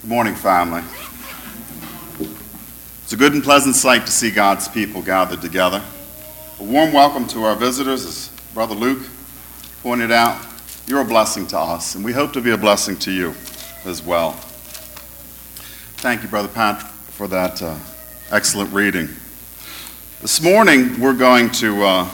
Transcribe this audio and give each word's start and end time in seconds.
Good 0.00 0.08
morning, 0.08 0.34
family. 0.34 0.82
It's 3.02 3.12
a 3.12 3.18
good 3.18 3.34
and 3.34 3.44
pleasant 3.44 3.76
sight 3.76 4.06
to 4.06 4.10
see 4.10 4.30
God's 4.30 4.66
people 4.66 5.02
gathered 5.02 5.42
together. 5.42 5.82
A 6.58 6.64
warm 6.64 6.94
welcome 6.94 7.26
to 7.28 7.44
our 7.44 7.54
visitors, 7.54 8.06
as 8.06 8.28
Brother 8.54 8.74
Luke 8.74 9.06
pointed 9.82 10.10
out. 10.10 10.42
You're 10.86 11.02
a 11.02 11.04
blessing 11.04 11.46
to 11.48 11.58
us, 11.58 11.96
and 11.96 12.02
we 12.02 12.14
hope 12.14 12.32
to 12.32 12.40
be 12.40 12.50
a 12.50 12.56
blessing 12.56 12.96
to 13.00 13.12
you 13.12 13.34
as 13.84 14.02
well. 14.02 14.32
Thank 15.98 16.22
you, 16.22 16.30
Brother 16.30 16.48
Pat, 16.48 16.80
for 16.80 17.28
that 17.28 17.60
uh, 17.60 17.76
excellent 18.30 18.72
reading. 18.72 19.06
This 20.22 20.40
morning, 20.40 20.98
we're 20.98 21.12
going 21.12 21.50
to 21.50 21.82
uh, 21.84 22.08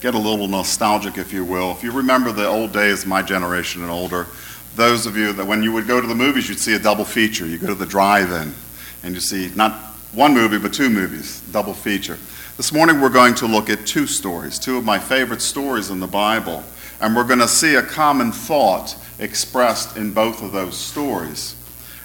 get 0.00 0.14
a 0.14 0.18
little 0.18 0.48
nostalgic, 0.48 1.18
if 1.18 1.30
you 1.30 1.44
will. 1.44 1.72
If 1.72 1.82
you 1.82 1.92
remember 1.92 2.32
the 2.32 2.48
old 2.48 2.72
days, 2.72 3.04
my 3.04 3.20
generation 3.20 3.82
and 3.82 3.90
older, 3.90 4.28
those 4.74 5.06
of 5.06 5.16
you 5.16 5.32
that 5.34 5.46
when 5.46 5.62
you 5.62 5.72
would 5.72 5.86
go 5.86 6.00
to 6.00 6.06
the 6.06 6.14
movies, 6.14 6.48
you'd 6.48 6.58
see 6.58 6.74
a 6.74 6.78
double 6.78 7.04
feature. 7.04 7.46
You 7.46 7.58
go 7.58 7.68
to 7.68 7.74
the 7.74 7.86
drive 7.86 8.32
in 8.32 8.54
and 9.02 9.14
you 9.14 9.20
see 9.20 9.50
not 9.54 9.72
one 10.12 10.34
movie, 10.34 10.58
but 10.58 10.72
two 10.72 10.90
movies, 10.90 11.40
double 11.52 11.74
feature. 11.74 12.18
This 12.56 12.72
morning, 12.72 13.00
we're 13.00 13.08
going 13.08 13.34
to 13.36 13.46
look 13.46 13.70
at 13.70 13.86
two 13.86 14.06
stories, 14.06 14.58
two 14.58 14.76
of 14.76 14.84
my 14.84 14.98
favorite 14.98 15.40
stories 15.40 15.90
in 15.90 16.00
the 16.00 16.06
Bible, 16.06 16.62
and 17.00 17.16
we're 17.16 17.24
going 17.24 17.38
to 17.38 17.48
see 17.48 17.74
a 17.76 17.82
common 17.82 18.30
thought 18.30 18.96
expressed 19.18 19.96
in 19.96 20.12
both 20.12 20.42
of 20.42 20.52
those 20.52 20.76
stories. 20.76 21.56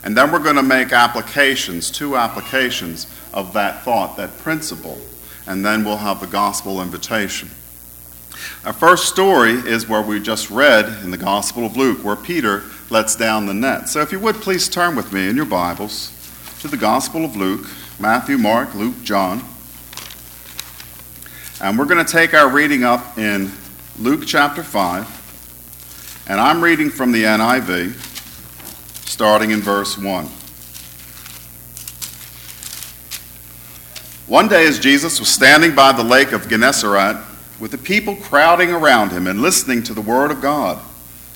And 0.04 0.16
then 0.16 0.32
we're 0.32 0.40
going 0.40 0.55
to 0.55 0.63
make 0.63 0.94
applications, 0.94 1.91
two 1.91 2.16
applications 2.16 3.08
of 3.34 3.54
that 3.54 3.84
thought, 3.84 4.16
that 4.18 4.38
principle, 4.38 4.98
and 5.46 5.66
then 5.66 5.84
we'll 5.84 5.98
have 5.98 6.22
the 6.22 6.27
gospel 6.27 6.82
invitation. 6.82 7.49
Our 8.66 8.73
first 8.73 9.08
story 9.08 9.54
is 9.54 9.88
where 9.88 10.02
we 10.02 10.20
just 10.20 10.50
read 10.50 10.86
in 11.04 11.12
the 11.12 11.18
Gospel 11.18 11.66
of 11.66 11.77
Luke, 11.77 12.04
where 12.04 12.16
Peter 12.16 12.63
lets 12.90 13.16
down 13.16 13.46
the 13.46 13.54
net. 13.54 13.90
So 13.90 14.02
if 14.02 14.12
you 14.12 14.20
would 14.20 14.36
please 14.36 14.68
turn 14.70 14.96
with 14.96 15.12
me 15.13 15.30
in 15.30 15.36
your 15.36 15.46
Bibles 15.46 16.12
to 16.62 16.68
the 16.68 16.77
Gospel 16.77 17.26
of 17.26 17.36
Luke 17.36 17.68
Matthew, 17.99 18.38
Mark, 18.38 18.76
Luke, 18.76 19.02
John. 19.04 19.43
And 21.60 21.80
we're 21.80 21.85
going 21.85 22.05
to 22.05 22.12
take 22.12 22.35
our 22.35 22.48
reading 22.48 22.84
up 22.84 23.18
in 23.18 23.52
Luke 23.98 24.24
chapter 24.27 24.62
5. 24.62 26.26
And 26.30 26.40
I'm 26.40 26.63
reading 26.63 26.91
from 26.91 27.12
the 27.12 27.24
NIV, 27.24 27.96
starting 29.08 29.49
in 29.49 29.62
verse 29.62 29.98
1. 29.98 30.27
One 34.27 34.48
day, 34.48 34.68
as 34.68 34.77
Jesus 34.77 35.20
was 35.20 35.30
standing 35.30 35.74
by 35.74 35.93
the 35.93 36.04
lake 36.04 36.34
of 36.34 36.48
Gennesaret, 36.48 37.18
with 37.60 37.72
the 37.72 37.77
people 37.77 38.16
crowding 38.16 38.72
around 38.72 39.12
him 39.12 39.27
and 39.27 39.41
listening 39.41 39.84
to 39.84 39.94
the 39.94 40.02
word 40.02 40.32
of 40.32 40.41
God, 40.41 40.80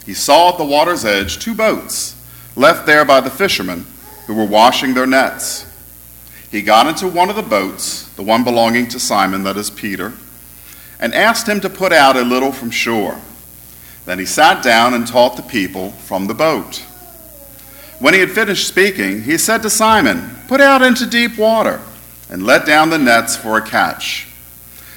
he 0.05 0.14
saw 0.14 0.52
at 0.52 0.58
the 0.58 0.66
water's 0.66 1.05
edge 1.05 1.39
two 1.39 1.53
boats 1.53 2.16
left 2.55 2.86
there 2.86 3.05
by 3.05 3.22
the 3.22 3.30
fishermen 3.30 3.86
who 4.28 4.36
were 4.36 4.45
washing 4.45 4.94
their 4.94 5.08
nets. 5.08 5.67
He 6.50 6.61
got 6.61 6.88
into 6.88 7.08
one 7.08 7.30
of 7.30 7.36
the 7.36 7.41
boats, 7.41 8.08
the 8.16 8.23
one 8.23 8.44
belonging 8.44 8.88
to 8.89 9.00
Simon, 9.00 9.44
that 9.44 9.58
is 9.58 9.69
Peter, 9.69 10.13
and 11.00 11.13
asked 11.13 11.47
him 11.47 11.61
to 11.61 11.69
put 11.69 11.94
out 11.94 12.17
a 12.17 12.22
little 12.22 12.52
from 12.52 12.72
shore. 12.72 13.17
Then 14.06 14.19
he 14.19 14.25
sat 14.25 14.63
down 14.63 14.94
and 14.94 15.08
taught 15.08 15.38
the 15.38 15.44
people 15.44 15.91
from 15.91 16.28
the 16.28 16.33
boat. 16.33 16.83
When 18.00 18.13
he 18.13 18.19
had 18.19 18.31
finished 18.31 18.67
speaking, 18.67 19.22
he 19.22 19.38
said 19.38 19.61
to 19.61 19.69
Simon, 19.69 20.35
Put 20.47 20.59
out 20.59 20.81
into 20.81 21.06
deep 21.06 21.38
water 21.38 21.80
and 22.30 22.45
let 22.45 22.66
down 22.66 22.89
the 22.89 22.97
nets 22.97 23.38
for 23.38 23.58
a 23.58 23.61
catch. 23.61 24.28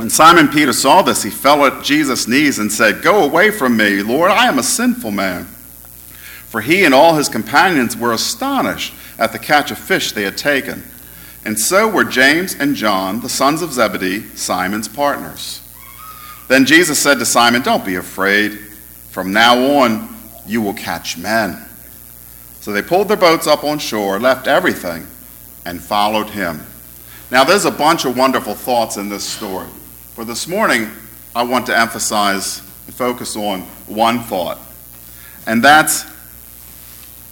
When 0.00 0.08
Simon 0.08 0.48
Peter 0.48 0.72
saw 0.72 1.02
this, 1.02 1.22
he 1.22 1.28
fell 1.28 1.66
at 1.66 1.84
Jesus' 1.84 2.26
knees 2.26 2.58
and 2.58 2.72
said, 2.72 3.02
Go 3.02 3.22
away 3.22 3.50
from 3.50 3.76
me, 3.76 4.02
Lord, 4.02 4.30
I 4.30 4.46
am 4.46 4.58
a 4.58 4.62
sinful 4.62 5.10
man. 5.10 5.44
For 5.44 6.62
he 6.62 6.84
and 6.84 6.94
all 6.94 7.16
his 7.16 7.28
companions 7.28 7.98
were 7.98 8.14
astonished 8.14 8.94
at 9.18 9.32
the 9.32 9.38
catch 9.38 9.70
of 9.70 9.76
fish 9.76 10.12
they 10.12 10.22
had 10.22 10.38
taken. 10.38 10.84
And 11.44 11.58
so 11.58 11.86
were 11.86 12.04
James 12.04 12.54
and 12.54 12.74
John, 12.74 13.20
the 13.20 13.28
sons 13.28 13.60
of 13.60 13.74
Zebedee, 13.74 14.22
Simon's 14.36 14.88
partners. 14.88 15.60
Then 16.48 16.64
Jesus 16.64 16.98
said 16.98 17.18
to 17.18 17.26
Simon, 17.26 17.60
Don't 17.60 17.84
be 17.84 17.96
afraid. 17.96 18.52
From 19.10 19.34
now 19.34 19.80
on, 19.80 20.16
you 20.46 20.62
will 20.62 20.72
catch 20.72 21.18
men. 21.18 21.62
So 22.62 22.72
they 22.72 22.80
pulled 22.80 23.08
their 23.08 23.18
boats 23.18 23.46
up 23.46 23.64
on 23.64 23.78
shore, 23.78 24.18
left 24.18 24.46
everything, 24.46 25.06
and 25.66 25.78
followed 25.78 26.30
him. 26.30 26.62
Now, 27.30 27.44
there's 27.44 27.66
a 27.66 27.70
bunch 27.70 28.06
of 28.06 28.16
wonderful 28.16 28.54
thoughts 28.54 28.96
in 28.96 29.10
this 29.10 29.24
story. 29.24 29.68
For 30.20 30.26
this 30.26 30.46
morning, 30.46 30.90
I 31.34 31.44
want 31.44 31.64
to 31.68 31.74
emphasize 31.78 32.60
and 32.84 32.94
focus 32.94 33.36
on 33.36 33.62
one 33.86 34.20
thought, 34.20 34.58
and 35.46 35.64
that's 35.64 36.04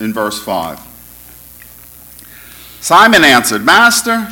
in 0.00 0.14
verse 0.14 0.42
5. 0.42 0.80
Simon 2.80 3.24
answered, 3.24 3.62
Master, 3.62 4.26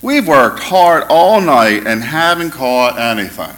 we've 0.00 0.26
worked 0.26 0.60
hard 0.60 1.04
all 1.10 1.42
night 1.42 1.86
and 1.86 2.02
haven't 2.02 2.52
caught 2.52 2.98
anything. 2.98 3.54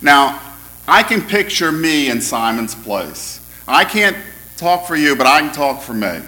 Now, 0.00 0.40
I 0.86 1.02
can 1.02 1.20
picture 1.20 1.72
me 1.72 2.10
in 2.10 2.20
Simon's 2.20 2.76
place. 2.76 3.44
I 3.66 3.84
can't 3.84 4.16
talk 4.56 4.86
for 4.86 4.94
you, 4.94 5.16
but 5.16 5.26
I 5.26 5.40
can 5.40 5.52
talk 5.52 5.82
for 5.82 5.94
me. 5.94 6.20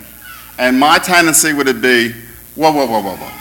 And 0.58 0.80
my 0.80 0.98
tendency 0.98 1.52
would 1.52 1.80
be, 1.80 2.10
whoa, 2.56 2.72
whoa, 2.72 2.86
whoa, 2.86 3.02
whoa, 3.02 3.14
whoa. 3.14 3.32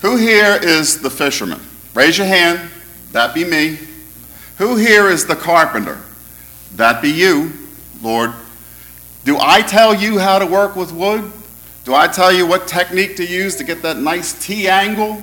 Who 0.00 0.16
here 0.16 0.58
is 0.62 1.02
the 1.02 1.10
fisherman? 1.10 1.60
Raise 1.94 2.16
your 2.16 2.26
hand. 2.26 2.70
That 3.12 3.34
be 3.34 3.44
me. 3.44 3.78
Who 4.58 4.76
here 4.76 5.08
is 5.08 5.26
the 5.26 5.36
carpenter? 5.36 6.00
That 6.76 7.02
be 7.02 7.10
you, 7.10 7.52
Lord. 8.02 8.32
Do 9.24 9.38
I 9.38 9.62
tell 9.62 9.94
you 9.94 10.18
how 10.18 10.38
to 10.38 10.46
work 10.46 10.74
with 10.74 10.92
wood? 10.92 11.30
Do 11.84 11.94
I 11.94 12.08
tell 12.08 12.32
you 12.32 12.46
what 12.46 12.66
technique 12.66 13.16
to 13.16 13.26
use 13.26 13.56
to 13.56 13.64
get 13.64 13.82
that 13.82 13.98
nice 13.98 14.32
T 14.44 14.68
angle? 14.68 15.22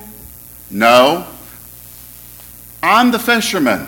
No. 0.70 1.26
I'm 2.84 3.12
the 3.12 3.20
fisherman. 3.20 3.88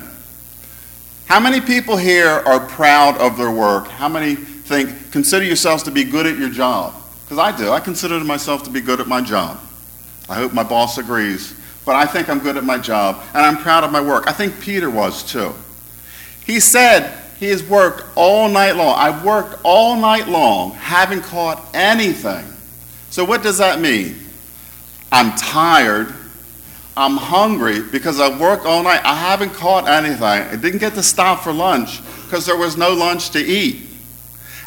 How 1.27 1.39
many 1.39 1.61
people 1.61 1.95
here 1.95 2.27
are 2.27 2.59
proud 2.59 3.17
of 3.17 3.37
their 3.37 3.51
work? 3.51 3.87
How 3.87 4.09
many 4.09 4.35
think, 4.35 5.11
consider 5.11 5.45
yourselves 5.45 5.83
to 5.83 5.91
be 5.91 6.03
good 6.03 6.25
at 6.25 6.37
your 6.37 6.49
job? 6.49 6.93
Because 7.23 7.37
I 7.37 7.55
do. 7.55 7.71
I 7.71 7.79
consider 7.79 8.19
myself 8.21 8.63
to 8.63 8.69
be 8.69 8.81
good 8.81 8.99
at 8.99 9.07
my 9.07 9.21
job. 9.21 9.59
I 10.27 10.35
hope 10.35 10.53
my 10.53 10.63
boss 10.63 10.97
agrees 10.97 11.55
but 11.85 11.95
I 11.95 12.05
think 12.05 12.29
I'm 12.29 12.39
good 12.39 12.57
at 12.57 12.63
my 12.63 12.77
job 12.77 13.23
and 13.33 13.45
I'm 13.45 13.57
proud 13.57 13.83
of 13.83 13.91
my 13.91 14.01
work. 14.01 14.25
I 14.27 14.33
think 14.33 14.59
Peter 14.59 14.89
was 14.89 15.23
too. 15.23 15.53
He 16.45 16.59
said 16.59 17.17
he 17.39 17.47
has 17.47 17.63
worked 17.63 18.03
all 18.15 18.49
night 18.49 18.75
long. 18.75 18.95
I've 18.97 19.23
worked 19.23 19.59
all 19.63 19.95
night 19.95 20.27
long, 20.27 20.73
haven't 20.73 21.23
caught 21.23 21.65
anything. 21.73 22.45
So, 23.09 23.25
what 23.25 23.43
does 23.43 23.57
that 23.57 23.79
mean? 23.81 24.15
I'm 25.11 25.35
tired. 25.35 26.13
I'm 26.95 27.17
hungry 27.17 27.81
because 27.81 28.19
I've 28.19 28.39
worked 28.39 28.65
all 28.65 28.83
night. 28.83 29.01
I 29.03 29.15
haven't 29.15 29.53
caught 29.53 29.87
anything. 29.87 30.23
I 30.23 30.55
didn't 30.55 30.79
get 30.79 30.93
to 30.95 31.03
stop 31.03 31.43
for 31.43 31.51
lunch 31.51 32.01
because 32.25 32.45
there 32.45 32.57
was 32.57 32.77
no 32.77 32.93
lunch 32.93 33.31
to 33.31 33.39
eat. 33.39 33.87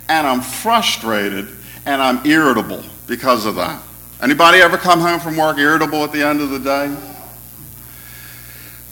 And 0.08 0.26
I'm 0.26 0.40
frustrated 0.40 1.48
and 1.86 2.02
I'm 2.02 2.26
irritable 2.26 2.82
because 3.06 3.46
of 3.46 3.54
that. 3.56 3.82
Anybody 4.24 4.60
ever 4.60 4.78
come 4.78 5.00
home 5.00 5.20
from 5.20 5.36
work 5.36 5.58
irritable 5.58 6.02
at 6.02 6.10
the 6.10 6.22
end 6.22 6.40
of 6.40 6.48
the 6.48 6.58
day? 6.58 6.96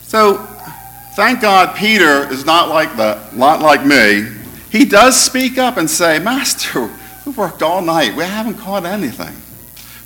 So, 0.03 0.37
thank 1.17 1.41
God 1.41 1.75
Peter 1.75 2.31
is 2.31 2.45
not 2.45 2.69
like 2.69 2.95
that, 2.97 3.35
not 3.35 3.63
like 3.63 3.83
me. 3.83 4.29
He 4.71 4.85
does 4.85 5.19
speak 5.19 5.57
up 5.57 5.79
and 5.79 5.89
say, 5.89 6.19
Master, 6.19 6.91
we 7.25 7.33
worked 7.33 7.63
all 7.63 7.81
night. 7.81 8.15
We 8.15 8.25
haven't 8.25 8.59
caught 8.59 8.85
anything. 8.85 9.35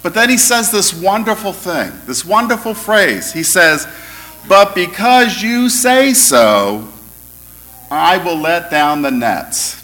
But 0.00 0.14
then 0.14 0.30
he 0.30 0.38
says 0.38 0.70
this 0.70 0.94
wonderful 0.94 1.52
thing, 1.52 1.90
this 2.06 2.24
wonderful 2.24 2.74
phrase. 2.74 3.32
He 3.32 3.42
says, 3.42 3.88
But 4.48 4.76
because 4.76 5.42
you 5.42 5.68
say 5.68 6.14
so, 6.14 6.86
I 7.90 8.18
will 8.18 8.38
let 8.38 8.70
down 8.70 9.02
the 9.02 9.10
nets. 9.10 9.82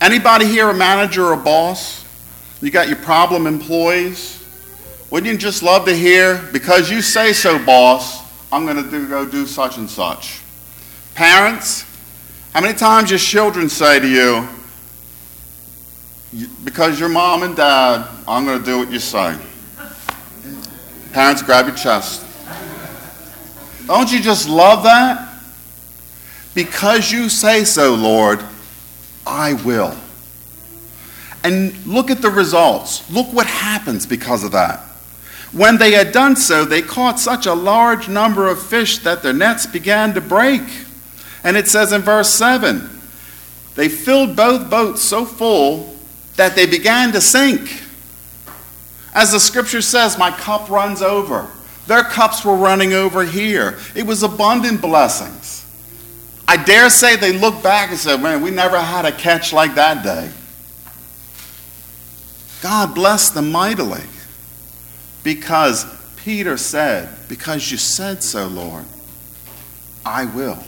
Anybody 0.00 0.46
here 0.46 0.70
a 0.70 0.74
manager 0.74 1.24
or 1.24 1.36
boss? 1.36 2.04
You 2.62 2.70
got 2.70 2.86
your 2.86 2.98
problem 2.98 3.48
employees? 3.48 4.43
Wouldn't 5.14 5.30
you 5.30 5.38
just 5.38 5.62
love 5.62 5.84
to 5.84 5.94
hear, 5.94 6.42
because 6.52 6.90
you 6.90 7.00
say 7.00 7.32
so, 7.32 7.64
boss, 7.64 8.20
I'm 8.50 8.66
going 8.66 8.82
to 8.82 9.08
go 9.08 9.24
do 9.24 9.46
such 9.46 9.76
and 9.76 9.88
such? 9.88 10.40
Parents, 11.14 11.84
how 12.52 12.60
many 12.60 12.76
times 12.76 13.10
your 13.10 13.20
children 13.20 13.68
say 13.68 14.00
to 14.00 14.08
you, 14.08 14.48
because 16.64 16.98
your 16.98 17.08
mom 17.08 17.44
and 17.44 17.54
dad, 17.54 18.08
I'm 18.26 18.44
going 18.44 18.58
to 18.58 18.64
do 18.64 18.78
what 18.78 18.90
you 18.90 18.98
say. 18.98 19.38
Parents, 21.12 21.42
grab 21.42 21.68
your 21.68 21.76
chest. 21.76 22.26
Don't 23.86 24.10
you 24.10 24.18
just 24.18 24.48
love 24.48 24.82
that? 24.82 25.32
Because 26.56 27.12
you 27.12 27.28
say 27.28 27.62
so, 27.62 27.94
Lord, 27.94 28.44
I 29.24 29.52
will. 29.64 29.96
And 31.44 31.86
look 31.86 32.10
at 32.10 32.20
the 32.20 32.30
results. 32.30 33.08
Look 33.12 33.32
what 33.32 33.46
happens 33.46 34.06
because 34.06 34.42
of 34.42 34.50
that. 34.50 34.80
When 35.54 35.78
they 35.78 35.92
had 35.92 36.10
done 36.10 36.34
so, 36.34 36.64
they 36.64 36.82
caught 36.82 37.20
such 37.20 37.46
a 37.46 37.54
large 37.54 38.08
number 38.08 38.48
of 38.48 38.60
fish 38.60 38.98
that 38.98 39.22
their 39.22 39.32
nets 39.32 39.66
began 39.66 40.12
to 40.14 40.20
break. 40.20 40.62
And 41.44 41.56
it 41.56 41.68
says 41.68 41.92
in 41.92 42.02
verse 42.02 42.28
7 42.30 42.90
they 43.76 43.88
filled 43.88 44.36
both 44.36 44.70
boats 44.70 45.02
so 45.02 45.24
full 45.24 45.96
that 46.36 46.56
they 46.56 46.66
began 46.66 47.12
to 47.12 47.20
sink. 47.20 47.82
As 49.12 49.30
the 49.30 49.40
scripture 49.40 49.82
says, 49.82 50.18
my 50.18 50.30
cup 50.32 50.68
runs 50.68 51.02
over. 51.02 51.48
Their 51.86 52.02
cups 52.02 52.44
were 52.44 52.56
running 52.56 52.92
over 52.92 53.24
here. 53.24 53.78
It 53.94 54.06
was 54.06 54.22
abundant 54.22 54.80
blessings. 54.80 55.64
I 56.48 56.56
dare 56.56 56.90
say 56.90 57.14
they 57.14 57.32
looked 57.32 57.62
back 57.62 57.90
and 57.90 57.98
said, 57.98 58.20
Man, 58.20 58.42
we 58.42 58.50
never 58.50 58.80
had 58.80 59.04
a 59.04 59.12
catch 59.12 59.52
like 59.52 59.76
that 59.76 60.02
day. 60.02 60.30
God 62.60 62.94
blessed 62.94 63.34
them 63.34 63.52
mightily 63.52 64.02
because 65.24 65.86
Peter 66.16 66.56
said, 66.56 67.08
Because 67.28 67.72
you 67.72 67.76
said 67.76 68.22
so, 68.22 68.46
Lord, 68.46 68.84
I 70.06 70.26
will. 70.26 70.62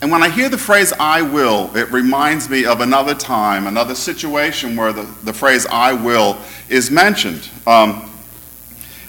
And 0.00 0.10
when 0.10 0.22
I 0.22 0.28
hear 0.28 0.48
the 0.48 0.58
phrase 0.58 0.92
I 0.98 1.22
will, 1.22 1.74
it 1.76 1.90
reminds 1.90 2.50
me 2.50 2.66
of 2.66 2.80
another 2.80 3.14
time, 3.14 3.66
another 3.66 3.94
situation 3.94 4.76
where 4.76 4.92
the, 4.92 5.04
the 5.22 5.32
phrase 5.32 5.66
I 5.66 5.92
will 5.92 6.36
is 6.68 6.90
mentioned. 6.90 7.48
Um, 7.66 8.10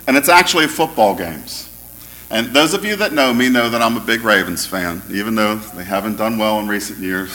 and 0.07 0.15
it's 0.15 0.29
actually 0.29 0.67
football 0.67 1.15
games. 1.15 1.69
And 2.29 2.47
those 2.47 2.73
of 2.73 2.85
you 2.85 2.95
that 2.97 3.13
know 3.13 3.33
me 3.33 3.49
know 3.49 3.69
that 3.69 3.81
I'm 3.81 3.97
a 3.97 3.99
big 3.99 4.21
Ravens 4.21 4.65
fan, 4.65 5.01
even 5.11 5.35
though 5.35 5.55
they 5.55 5.83
haven't 5.83 6.15
done 6.15 6.37
well 6.37 6.59
in 6.59 6.67
recent 6.67 6.99
years. 6.99 7.29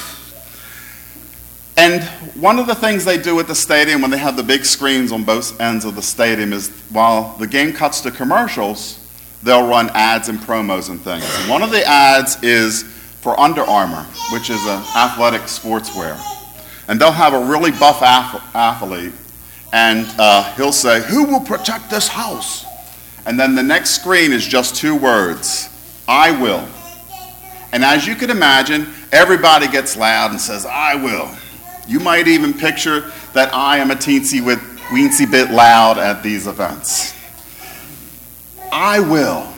And 1.80 2.04
one 2.38 2.58
of 2.58 2.66
the 2.66 2.74
things 2.74 3.06
they 3.06 3.16
do 3.16 3.40
at 3.40 3.46
the 3.46 3.54
stadium 3.54 4.02
when 4.02 4.10
they 4.10 4.18
have 4.18 4.36
the 4.36 4.42
big 4.42 4.66
screens 4.66 5.12
on 5.12 5.24
both 5.24 5.58
ends 5.62 5.86
of 5.86 5.94
the 5.94 6.02
stadium 6.02 6.52
is 6.52 6.68
while 6.90 7.34
the 7.38 7.46
game 7.46 7.72
cuts 7.72 8.02
to 8.02 8.10
commercials, 8.10 8.98
they'll 9.42 9.66
run 9.66 9.88
ads 9.94 10.28
and 10.28 10.38
promos 10.40 10.90
and 10.90 11.00
things. 11.00 11.24
And 11.38 11.48
one 11.48 11.62
of 11.62 11.70
the 11.70 11.82
ads 11.86 12.36
is 12.42 12.82
for 13.22 13.40
Under 13.40 13.62
Armour, 13.62 14.02
which 14.30 14.50
is 14.50 14.62
an 14.66 14.82
athletic 14.94 15.40
sportswear. 15.42 16.20
And 16.86 17.00
they'll 17.00 17.12
have 17.12 17.32
a 17.32 17.46
really 17.46 17.70
buff 17.70 18.02
athlete, 18.02 19.14
and 19.72 20.06
uh, 20.18 20.52
he'll 20.56 20.72
say, 20.72 21.00
Who 21.04 21.24
will 21.24 21.40
protect 21.40 21.88
this 21.88 22.08
house? 22.08 22.66
And 23.24 23.40
then 23.40 23.54
the 23.54 23.62
next 23.62 23.92
screen 23.92 24.32
is 24.32 24.46
just 24.46 24.76
two 24.76 24.96
words 24.96 25.70
I 26.06 26.30
will. 26.42 26.68
And 27.72 27.82
as 27.82 28.06
you 28.06 28.16
can 28.16 28.28
imagine, 28.28 28.92
everybody 29.12 29.66
gets 29.66 29.96
loud 29.96 30.30
and 30.30 30.38
says, 30.38 30.66
I 30.66 30.96
will. 30.96 31.34
You 31.90 31.98
might 31.98 32.28
even 32.28 32.54
picture 32.54 33.10
that 33.32 33.52
I 33.52 33.78
am 33.78 33.90
a 33.90 33.96
teensy 33.96 34.40
with 34.40 34.60
weensy 34.90 35.28
bit 35.28 35.50
loud 35.50 35.98
at 35.98 36.22
these 36.22 36.46
events. 36.46 37.16
I 38.70 39.00
will. 39.00 39.52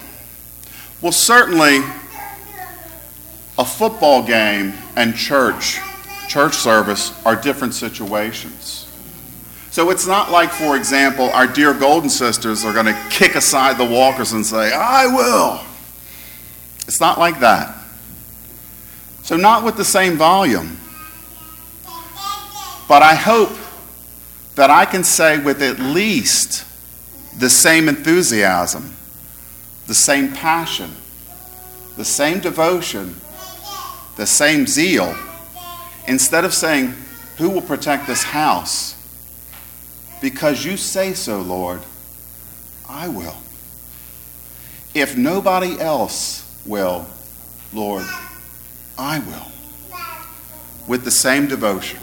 Well, 1.02 1.12
certainly, 1.12 1.80
a 3.58 3.64
football 3.66 4.22
game 4.26 4.72
and 4.96 5.14
church, 5.14 5.78
church 6.26 6.54
service, 6.54 7.12
are 7.26 7.36
different 7.36 7.74
situations. 7.74 8.88
So 9.70 9.90
it's 9.90 10.06
not 10.06 10.30
like, 10.30 10.52
for 10.52 10.74
example, 10.74 11.28
our 11.32 11.46
dear 11.46 11.74
Golden 11.74 12.08
Sisters 12.08 12.64
are 12.64 12.72
going 12.72 12.86
to 12.86 12.98
kick 13.10 13.34
aside 13.34 13.76
the 13.76 13.84
walkers 13.84 14.32
and 14.32 14.46
say, 14.46 14.72
I 14.72 15.06
will. 15.06 15.60
It's 16.88 16.98
not 16.98 17.18
like 17.18 17.40
that. 17.40 17.76
So, 19.22 19.36
not 19.36 19.64
with 19.64 19.76
the 19.76 19.84
same 19.84 20.16
volume. 20.16 20.78
But 22.92 23.02
I 23.02 23.14
hope 23.14 23.56
that 24.54 24.68
I 24.68 24.84
can 24.84 25.02
say 25.02 25.38
with 25.38 25.62
at 25.62 25.78
least 25.78 26.66
the 27.38 27.48
same 27.48 27.88
enthusiasm, 27.88 28.94
the 29.86 29.94
same 29.94 30.32
passion, 30.32 30.90
the 31.96 32.04
same 32.04 32.40
devotion 32.40 33.16
the 34.16 34.26
same 34.26 34.66
zeal, 34.66 35.16
instead 36.06 36.44
of 36.44 36.52
saying, 36.52 36.94
Who 37.38 37.50
will 37.50 37.62
protect 37.62 38.06
this 38.06 38.22
house? 38.22 38.94
Because 40.20 40.64
you 40.64 40.76
say 40.76 41.14
so, 41.14 41.40
Lord, 41.40 41.80
I 42.88 43.08
will. 43.08 43.36
If 44.94 45.16
nobody 45.16 45.80
else 45.80 46.46
will, 46.66 47.06
Lord, 47.72 48.06
I 48.98 49.18
will. 49.20 49.50
With 50.86 51.04
the 51.04 51.10
same 51.10 51.48
devotion. 51.48 51.98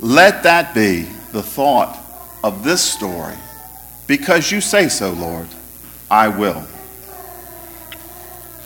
Let 0.00 0.42
that 0.44 0.74
be 0.74 1.08
the 1.32 1.42
thought 1.42 1.98
of 2.44 2.62
this 2.64 2.82
story. 2.82 3.34
Because 4.06 4.50
you 4.50 4.60
say 4.60 4.88
so, 4.88 5.10
Lord, 5.10 5.48
I 6.10 6.28
will. 6.28 6.66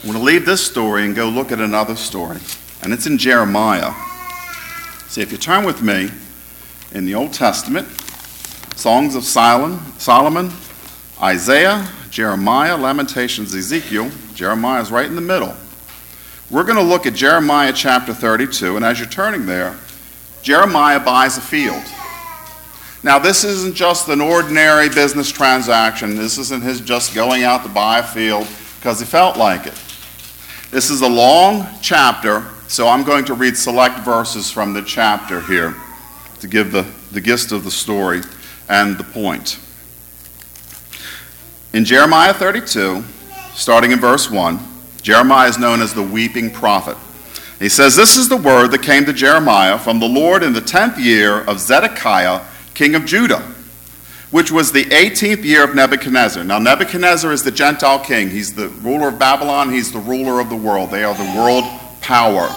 I'm 0.03 0.09
going 0.09 0.15
to 0.15 0.25
leave 0.25 0.45
this 0.45 0.65
story 0.65 1.05
and 1.05 1.15
go 1.15 1.29
look 1.29 1.53
at 1.53 1.61
another 1.61 1.97
story, 1.97 2.39
and 2.83 2.93
it's 2.93 3.07
in 3.07 3.19
Jeremiah. 3.19 3.93
See, 5.09 5.21
if 5.21 5.31
you 5.31 5.39
turn 5.39 5.65
with 5.65 5.83
me 5.83 6.11
in 6.93 7.05
the 7.07 7.15
Old 7.15 7.33
Testament, 7.33 7.89
Songs 8.77 9.15
of 9.15 9.25
Solomon, 9.25 10.51
Isaiah, 11.21 11.89
Jeremiah, 12.11 12.77
Lamentations, 12.77 13.55
Ezekiel, 13.55 14.11
Jeremiah 14.35 14.83
is 14.83 14.91
right 14.91 15.07
in 15.07 15.15
the 15.15 15.21
middle. 15.21 15.55
We're 16.51 16.65
going 16.65 16.79
to 16.79 16.83
look 16.83 17.07
at 17.07 17.15
Jeremiah 17.15 17.73
chapter 17.73 18.13
32, 18.13 18.77
and 18.77 18.85
as 18.85 18.99
you're 18.99 19.09
turning 19.09 19.47
there, 19.47 19.77
Jeremiah 20.43 21.01
buys 21.01 21.39
a 21.39 21.41
field. 21.41 21.83
Now, 23.05 23.19
this 23.19 23.43
isn't 23.43 23.75
just 23.75 24.09
an 24.09 24.21
ordinary 24.21 24.89
business 24.89 25.31
transaction. 25.31 26.15
This 26.15 26.39
isn't 26.39 26.63
his 26.63 26.81
just 26.81 27.15
going 27.15 27.43
out 27.43 27.65
to 27.65 27.69
buy 27.69 27.99
a 27.99 28.03
field 28.03 28.47
because 28.77 29.01
he 29.01 29.07
felt 29.07 29.37
like 29.37 29.67
it. 29.67 29.81
This 30.71 30.89
is 30.89 31.03
a 31.03 31.09
long 31.09 31.67
chapter, 31.81 32.45
so 32.69 32.89
I'm 32.89 33.03
going 33.03 33.25
to 33.27 33.35
read 33.35 33.57
select 33.57 34.01
verses 34.01 34.51
from 34.51 34.73
the 34.73 34.83
chapter 34.83 35.41
here 35.41 35.75
to 36.41 36.49
give 36.49 36.73
the, 36.73 36.87
the 37.11 37.21
gist 37.21 37.53
of 37.53 37.65
the 37.65 37.71
story 37.71 38.23
and 38.69 38.97
the 38.97 39.05
point. 39.05 39.59
In 41.73 41.85
Jeremiah 41.85 42.35
32, 42.35 43.03
starting 43.55 43.93
in 43.93 43.99
verse 43.99 44.31
1, 44.31 44.61
Jeremiah 45.03 45.49
is 45.49 45.59
known 45.59 45.81
as 45.81 45.93
the 45.93 46.03
weeping 46.03 46.51
prophet. 46.51 46.97
He 47.63 47.69
says, 47.69 47.97
This 47.97 48.17
is 48.17 48.29
the 48.29 48.37
word 48.37 48.73
that 48.73 48.83
came 48.83 49.05
to 49.07 49.13
Jeremiah 49.13 49.79
from 49.79 50.01
the 50.01 50.09
Lord 50.09 50.43
in 50.43 50.53
the 50.53 50.61
tenth 50.61 50.99
year 50.99 51.41
of 51.43 51.61
Zedekiah, 51.61 52.45
king 52.75 52.95
of 52.95 53.07
Judah 53.07 53.53
which 54.33 54.51
was 54.51 54.73
the 54.73 54.87
18th 54.87 55.45
year 55.45 55.63
of 55.63 55.75
Nebuchadnezzar. 55.75 56.43
Now, 56.43 56.59
Nebuchadnezzar 56.59 57.31
is 57.33 57.45
the 57.45 57.51
Gentile 57.51 57.99
king. 57.99 58.31
He's 58.31 58.55
the 58.55 58.69
ruler 58.69 59.09
of 59.09 59.19
Babylon, 59.19 59.71
he's 59.71 59.93
the 59.93 59.99
ruler 59.99 60.41
of 60.41 60.49
the 60.49 60.57
world. 60.57 60.91
They 60.91 61.05
are 61.05 61.15
the 61.15 61.39
world 61.39 61.65
power. 62.01 62.49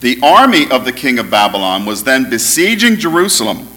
The 0.00 0.18
army 0.22 0.70
of 0.70 0.86
the 0.86 0.92
king 0.92 1.18
of 1.18 1.30
Babylon 1.30 1.84
was 1.84 2.04
then 2.04 2.30
besieging 2.30 2.96
Jerusalem, 2.96 3.68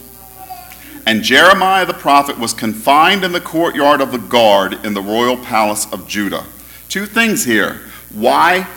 and 1.05 1.21
Jeremiah 1.21 1.85
the 1.85 1.93
prophet 1.93 2.39
was 2.39 2.53
confined 2.53 3.25
in 3.25 3.33
the 3.33 3.41
courtyard 3.41 3.99
of 3.99 4.13
the 4.13 4.17
guard 4.17 4.85
in 4.85 4.93
the 4.93 5.01
royal 5.01 5.37
palace 5.37 5.85
of 5.91 6.07
Judah. 6.07 6.45
Two 6.87 7.05
things 7.05 7.43
here. 7.43 7.81
Why 8.13 8.67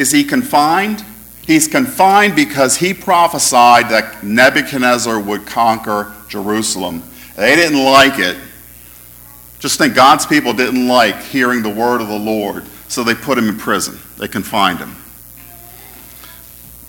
is 0.00 0.10
he 0.10 0.24
confined? 0.24 1.04
He's 1.46 1.68
confined 1.68 2.34
because 2.34 2.76
he 2.76 2.94
prophesied 2.94 3.90
that 3.90 4.22
Nebuchadnezzar 4.24 5.20
would 5.20 5.46
conquer 5.46 6.12
Jerusalem 6.28 7.02
they 7.40 7.56
didn't 7.56 7.82
like 7.82 8.18
it. 8.18 8.36
Just 9.60 9.78
think 9.78 9.94
God's 9.94 10.26
people 10.26 10.52
didn't 10.52 10.86
like 10.86 11.22
hearing 11.22 11.62
the 11.62 11.70
word 11.70 12.02
of 12.02 12.08
the 12.08 12.18
Lord, 12.18 12.66
so 12.88 13.02
they 13.02 13.14
put 13.14 13.38
him 13.38 13.48
in 13.48 13.56
prison. 13.56 13.98
They 14.18 14.28
confined 14.28 14.78
him. 14.78 14.94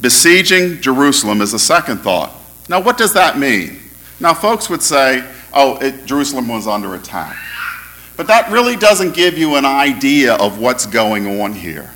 Besieging 0.01 0.81
Jerusalem 0.81 1.39
is 1.39 1.53
a 1.53 1.59
second 1.59 1.99
thought. 1.99 2.33
Now, 2.67 2.81
what 2.81 2.97
does 2.97 3.13
that 3.13 3.39
mean? 3.39 3.79
Now, 4.19 4.33
folks 4.33 4.69
would 4.69 4.81
say, 4.81 5.23
oh, 5.53 5.77
it, 5.77 6.05
Jerusalem 6.05 6.49
was 6.49 6.67
under 6.67 6.95
attack. 6.95 7.37
But 8.17 8.27
that 8.27 8.51
really 8.51 8.75
doesn't 8.75 9.15
give 9.15 9.37
you 9.37 9.55
an 9.55 9.63
idea 9.65 10.33
of 10.35 10.59
what's 10.59 10.85
going 10.85 11.39
on 11.39 11.53
here. 11.53 11.91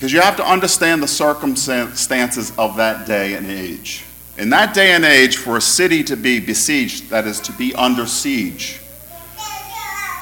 Because 0.00 0.14
you 0.14 0.22
have 0.22 0.36
to 0.36 0.50
understand 0.50 1.02
the 1.02 1.08
circumstances 1.08 2.54
of 2.56 2.78
that 2.78 3.06
day 3.06 3.34
and 3.34 3.46
age. 3.46 4.06
In 4.38 4.48
that 4.48 4.72
day 4.72 4.92
and 4.92 5.04
age, 5.04 5.36
for 5.36 5.58
a 5.58 5.60
city 5.60 6.02
to 6.04 6.16
be 6.16 6.40
besieged, 6.40 7.10
that 7.10 7.26
is, 7.26 7.38
to 7.40 7.52
be 7.52 7.74
under 7.74 8.06
siege, 8.06 8.80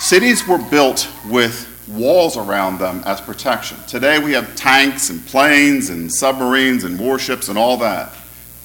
cities 0.01 0.45
were 0.49 0.59
built 0.59 1.09
with 1.27 1.69
walls 1.87 2.37
around 2.37 2.81
them 2.81 3.03
as 3.07 3.21
protection. 3.21 3.77
Today 3.87 4.19
we 4.19 4.33
have 4.33 4.57
tanks 4.57 5.11
and 5.11 5.25
planes 5.27 5.91
and 5.91 6.13
submarines 6.13 6.83
and 6.83 6.99
warships 6.99 7.49
and 7.49 7.57
all 7.57 7.77
that. 7.77 8.13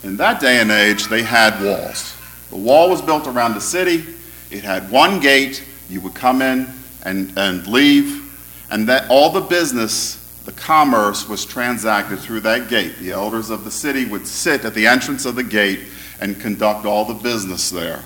In 0.01 0.17
that 0.17 0.41
day 0.41 0.61
and 0.61 0.71
age, 0.71 1.09
they 1.09 1.21
had 1.21 1.63
walls. 1.63 2.15
The 2.49 2.57
wall 2.57 2.89
was 2.89 3.03
built 3.03 3.27
around 3.27 3.53
the 3.53 3.61
city. 3.61 4.03
It 4.49 4.63
had 4.63 4.89
one 4.89 5.19
gate. 5.19 5.63
You 5.91 6.01
would 6.01 6.15
come 6.15 6.41
in 6.41 6.67
and, 7.03 7.37
and 7.37 7.67
leave, 7.67 8.35
and 8.71 8.89
that 8.89 9.11
all 9.11 9.29
the 9.29 9.41
business, 9.41 10.17
the 10.45 10.51
commerce, 10.51 11.27
was 11.27 11.45
transacted 11.45 12.19
through 12.19 12.41
that 12.41 12.69
gate. 12.69 12.97
The 12.99 13.11
elders 13.11 13.49
of 13.49 13.63
the 13.63 13.71
city 13.71 14.05
would 14.05 14.27
sit 14.27 14.65
at 14.65 14.73
the 14.73 14.87
entrance 14.87 15.25
of 15.25 15.35
the 15.35 15.43
gate 15.43 15.81
and 16.19 16.39
conduct 16.39 16.85
all 16.85 17.05
the 17.05 17.13
business 17.13 17.69
there. 17.69 18.03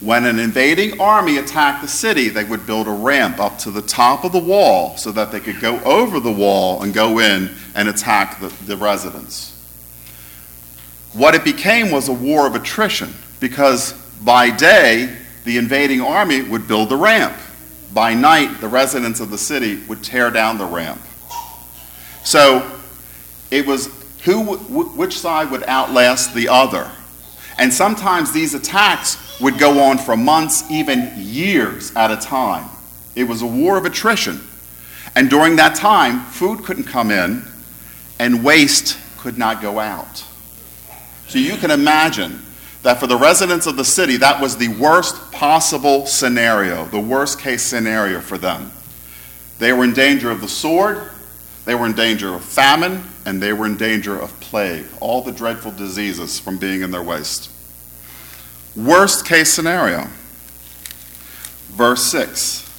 When 0.00 0.26
an 0.26 0.38
invading 0.38 1.00
army 1.00 1.38
attacked 1.38 1.80
the 1.82 1.88
city, 1.88 2.28
they 2.28 2.44
would 2.44 2.66
build 2.66 2.88
a 2.88 2.92
ramp 2.92 3.38
up 3.38 3.58
to 3.60 3.70
the 3.70 3.80
top 3.80 4.24
of 4.24 4.32
the 4.32 4.38
wall 4.38 4.96
so 4.96 5.12
that 5.12 5.30
they 5.32 5.40
could 5.40 5.60
go 5.60 5.80
over 5.80 6.20
the 6.20 6.32
wall 6.32 6.82
and 6.82 6.92
go 6.92 7.20
in 7.20 7.50
and 7.74 7.88
attack 7.88 8.40
the, 8.40 8.48
the 8.66 8.76
residents. 8.76 9.52
What 11.12 11.34
it 11.34 11.44
became 11.44 11.92
was 11.92 12.08
a 12.08 12.12
war 12.12 12.46
of 12.46 12.56
attrition 12.56 13.14
because 13.38 13.92
by 14.22 14.50
day, 14.50 15.16
the 15.44 15.58
invading 15.58 16.00
army 16.00 16.42
would 16.42 16.66
build 16.66 16.88
the 16.88 16.96
ramp. 16.96 17.36
By 17.94 18.12
night, 18.12 18.60
the 18.60 18.68
residents 18.68 19.20
of 19.20 19.30
the 19.30 19.38
city 19.38 19.82
would 19.86 20.02
tear 20.02 20.30
down 20.30 20.58
the 20.58 20.66
ramp. 20.66 21.00
So 22.24 22.68
it 23.52 23.66
was 23.66 23.86
who, 24.24 24.56
which 24.56 25.18
side 25.18 25.50
would 25.52 25.62
outlast 25.64 26.34
the 26.34 26.48
other. 26.48 26.90
And 27.56 27.72
sometimes 27.72 28.32
these 28.32 28.54
attacks 28.54 29.40
would 29.40 29.58
go 29.58 29.80
on 29.80 29.98
for 29.98 30.16
months, 30.16 30.68
even 30.70 31.12
years 31.16 31.94
at 31.94 32.10
a 32.10 32.16
time. 32.16 32.68
It 33.14 33.24
was 33.24 33.42
a 33.42 33.46
war 33.46 33.76
of 33.76 33.84
attrition. 33.84 34.40
And 35.14 35.30
during 35.30 35.54
that 35.56 35.76
time, 35.76 36.20
food 36.24 36.64
couldn't 36.64 36.84
come 36.84 37.12
in 37.12 37.44
and 38.18 38.42
waste 38.42 38.98
could 39.18 39.38
not 39.38 39.62
go 39.62 39.78
out. 39.78 40.24
So 41.28 41.38
you 41.38 41.56
can 41.56 41.70
imagine 41.70 42.43
that 42.84 43.00
for 43.00 43.06
the 43.06 43.16
residents 43.16 43.66
of 43.66 43.76
the 43.76 43.84
city, 43.84 44.18
that 44.18 44.40
was 44.42 44.58
the 44.58 44.68
worst 44.68 45.32
possible 45.32 46.04
scenario, 46.04 46.84
the 46.84 47.00
worst 47.00 47.40
case 47.40 47.62
scenario 47.62 48.20
for 48.20 48.36
them. 48.36 48.70
They 49.58 49.72
were 49.72 49.84
in 49.84 49.94
danger 49.94 50.30
of 50.30 50.42
the 50.42 50.48
sword, 50.48 51.10
they 51.64 51.74
were 51.74 51.86
in 51.86 51.94
danger 51.94 52.34
of 52.34 52.44
famine, 52.44 53.02
and 53.24 53.42
they 53.42 53.54
were 53.54 53.64
in 53.64 53.78
danger 53.78 54.14
of 54.18 54.38
plague, 54.40 54.84
all 55.00 55.22
the 55.22 55.32
dreadful 55.32 55.70
diseases 55.72 56.38
from 56.38 56.58
being 56.58 56.82
in 56.82 56.90
their 56.90 57.02
waste. 57.02 57.50
Worst 58.76 59.24
case 59.24 59.50
scenario. 59.50 60.08
Verse 61.70 62.04
6 62.04 62.70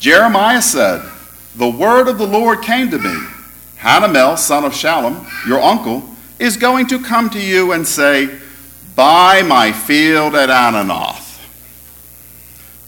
Jeremiah 0.00 0.60
said, 0.60 1.08
The 1.54 1.70
word 1.70 2.08
of 2.08 2.18
the 2.18 2.26
Lord 2.26 2.62
came 2.62 2.90
to 2.90 2.98
me. 2.98 3.16
Hanamel, 3.78 4.36
son 4.36 4.64
of 4.64 4.72
Shallum, 4.72 5.24
your 5.46 5.60
uncle, 5.60 6.02
is 6.40 6.56
going 6.56 6.88
to 6.88 6.98
come 6.98 7.30
to 7.30 7.40
you 7.40 7.70
and 7.70 7.86
say, 7.86 8.40
Buy 8.94 9.42
my 9.42 9.72
field 9.72 10.34
at 10.34 10.48
Anathoth. 10.50 11.40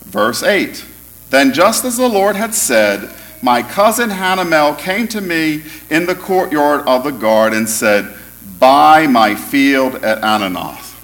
Verse 0.04 0.42
8 0.42 0.84
Then, 1.30 1.52
just 1.52 1.84
as 1.84 1.96
the 1.96 2.08
Lord 2.08 2.36
had 2.36 2.54
said, 2.54 3.12
my 3.42 3.62
cousin 3.62 4.10
Hanamel 4.10 4.78
came 4.78 5.08
to 5.08 5.20
me 5.20 5.62
in 5.90 6.06
the 6.06 6.14
courtyard 6.14 6.86
of 6.86 7.04
the 7.04 7.10
guard 7.10 7.52
and 7.52 7.68
said, 7.68 8.16
Buy 8.58 9.06
my 9.06 9.34
field 9.34 9.96
at 9.96 10.22
Anathoth. 10.22 10.94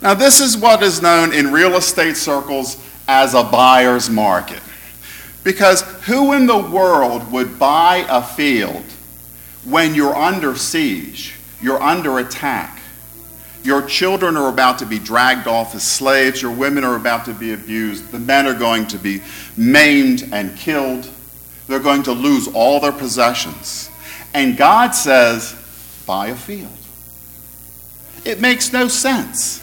Now, 0.00 0.14
this 0.14 0.40
is 0.40 0.56
what 0.56 0.82
is 0.82 1.02
known 1.02 1.32
in 1.32 1.52
real 1.52 1.76
estate 1.76 2.16
circles 2.16 2.76
as 3.06 3.34
a 3.34 3.42
buyer's 3.42 4.08
market. 4.08 4.60
Because 5.44 5.82
who 6.06 6.32
in 6.32 6.46
the 6.46 6.58
world 6.58 7.30
would 7.32 7.58
buy 7.58 8.06
a 8.08 8.22
field 8.22 8.84
when 9.64 9.94
you're 9.94 10.14
under 10.14 10.56
siege, 10.56 11.34
you're 11.60 11.82
under 11.82 12.18
attack? 12.18 12.81
Your 13.64 13.82
children 13.82 14.36
are 14.36 14.48
about 14.48 14.78
to 14.80 14.86
be 14.86 14.98
dragged 14.98 15.46
off 15.46 15.74
as 15.74 15.84
slaves, 15.84 16.42
your 16.42 16.50
women 16.50 16.82
are 16.82 16.96
about 16.96 17.26
to 17.26 17.34
be 17.34 17.52
abused, 17.52 18.10
the 18.10 18.18
men 18.18 18.46
are 18.46 18.58
going 18.58 18.88
to 18.88 18.98
be 18.98 19.22
maimed 19.56 20.28
and 20.32 20.56
killed, 20.56 21.08
they're 21.68 21.78
going 21.78 22.02
to 22.04 22.12
lose 22.12 22.48
all 22.48 22.80
their 22.80 22.92
possessions. 22.92 23.88
And 24.34 24.56
God 24.56 24.92
says, 24.96 25.54
buy 26.06 26.28
a 26.28 26.34
field. 26.34 26.72
It 28.24 28.40
makes 28.40 28.72
no 28.72 28.88
sense. 28.88 29.60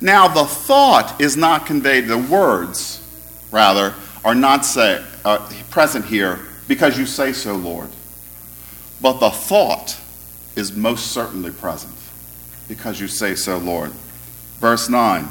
Now, 0.00 0.28
the 0.28 0.44
thought 0.44 1.20
is 1.20 1.36
not 1.36 1.66
conveyed, 1.66 2.06
the 2.06 2.18
words, 2.18 3.02
rather, 3.50 3.94
are 4.24 4.34
not 4.34 4.64
say, 4.64 5.04
uh, 5.24 5.48
present 5.70 6.04
here 6.04 6.38
because 6.68 6.96
you 6.98 7.06
say 7.06 7.32
so, 7.32 7.54
Lord. 7.54 7.88
But 9.00 9.18
the 9.18 9.30
thought 9.30 9.98
is 10.54 10.76
most 10.76 11.08
certainly 11.08 11.50
present 11.50 11.92
because 12.68 13.00
you 13.00 13.08
say 13.08 13.34
so, 13.34 13.58
Lord. 13.58 13.90
Verse 14.60 14.88
9 14.88 15.28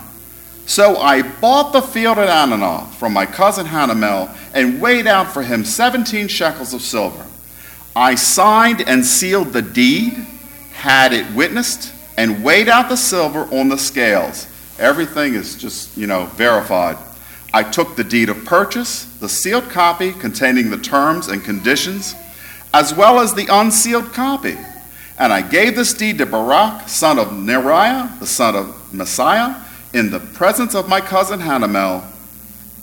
So 0.65 0.97
I 0.97 1.21
bought 1.21 1.71
the 1.71 1.81
field 1.81 2.17
at 2.17 2.29
Anathoth 2.29 2.93
from 2.95 3.13
my 3.13 3.25
cousin 3.25 3.65
Hanamel 3.65 4.35
and 4.53 4.81
weighed 4.81 5.07
out 5.07 5.31
for 5.31 5.43
him 5.43 5.65
17 5.65 6.27
shekels 6.27 6.73
of 6.73 6.81
silver. 6.81 7.25
I 7.95 8.15
signed 8.15 8.81
and 8.87 9.05
sealed 9.05 9.53
the 9.53 9.61
deed, 9.61 10.13
had 10.73 11.13
it 11.13 11.29
witnessed, 11.33 11.93
and 12.17 12.43
weighed 12.43 12.69
out 12.69 12.89
the 12.89 12.95
silver 12.97 13.41
on 13.53 13.69
the 13.69 13.77
scales 13.77 14.47
Everything 14.81 15.35
is 15.35 15.55
just, 15.55 15.95
you 15.95 16.07
know, 16.07 16.25
verified. 16.25 16.97
I 17.53 17.61
took 17.61 17.95
the 17.95 18.03
deed 18.03 18.29
of 18.29 18.43
purchase, 18.45 19.05
the 19.19 19.29
sealed 19.29 19.69
copy 19.69 20.11
containing 20.11 20.71
the 20.71 20.77
terms 20.79 21.27
and 21.27 21.43
conditions, 21.43 22.15
as 22.73 22.91
well 22.91 23.19
as 23.19 23.35
the 23.35 23.45
unsealed 23.47 24.11
copy. 24.11 24.57
And 25.21 25.31
I 25.31 25.43
gave 25.43 25.75
this 25.75 25.93
deed 25.93 26.17
to 26.17 26.25
Barak, 26.25 26.89
son 26.89 27.19
of 27.19 27.27
Neriah, 27.27 28.17
the 28.17 28.25
son 28.25 28.55
of 28.55 28.65
Mahseiah, 28.91 29.63
in 29.93 30.09
the 30.09 30.19
presence 30.19 30.73
of 30.73 30.89
my 30.89 30.99
cousin 30.99 31.39
Hanamel, 31.39 32.03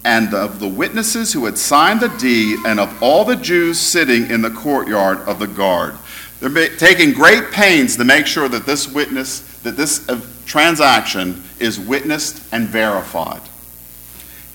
and 0.04 0.32
of 0.32 0.60
the 0.60 0.68
witnesses 0.68 1.32
who 1.32 1.46
had 1.46 1.58
signed 1.58 1.98
the 1.98 2.10
deed, 2.10 2.60
and 2.64 2.78
of 2.78 3.02
all 3.02 3.24
the 3.24 3.34
Jews 3.34 3.80
sitting 3.80 4.30
in 4.30 4.40
the 4.40 4.50
courtyard 4.50 5.18
of 5.28 5.40
the 5.40 5.48
guard. 5.48 5.96
They're 6.38 6.76
taking 6.76 7.12
great 7.12 7.50
pains 7.50 7.96
to 7.96 8.04
make 8.04 8.28
sure 8.28 8.48
that 8.48 8.66
this 8.66 8.86
witness, 8.86 9.40
that 9.64 9.76
this 9.76 10.08
uh, 10.08 10.20
transaction 10.46 11.42
is 11.58 11.80
witnessed 11.80 12.40
and 12.52 12.68
verified. 12.68 13.42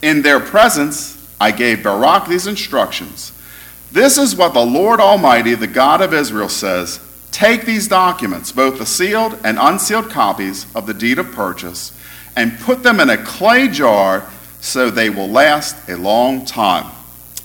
In 0.01 0.21
their 0.21 0.39
presence, 0.39 1.21
I 1.41 1.51
gave 1.51 1.83
Barak 1.83 2.29
these 2.29 2.47
instructions. 2.47 3.33
This 3.91 4.17
is 4.17 4.37
what 4.37 4.53
the 4.53 4.65
Lord 4.65 5.01
Almighty, 5.01 5.53
the 5.53 5.67
God 5.67 5.99
of 5.99 6.13
Israel, 6.13 6.47
says 6.47 7.01
Take 7.33 7.65
these 7.65 7.87
documents, 7.87 8.51
both 8.51 8.77
the 8.77 8.85
sealed 8.85 9.39
and 9.43 9.57
unsealed 9.59 10.11
copies 10.11 10.67
of 10.75 10.85
the 10.85 10.93
deed 10.93 11.17
of 11.17 11.31
purchase, 11.31 11.91
and 12.35 12.59
put 12.59 12.83
them 12.83 12.99
in 12.99 13.09
a 13.09 13.17
clay 13.17 13.67
jar 13.67 14.29
so 14.61 14.91
they 14.91 15.09
will 15.09 15.27
last 15.27 15.89
a 15.89 15.97
long 15.97 16.45
time. 16.45 16.91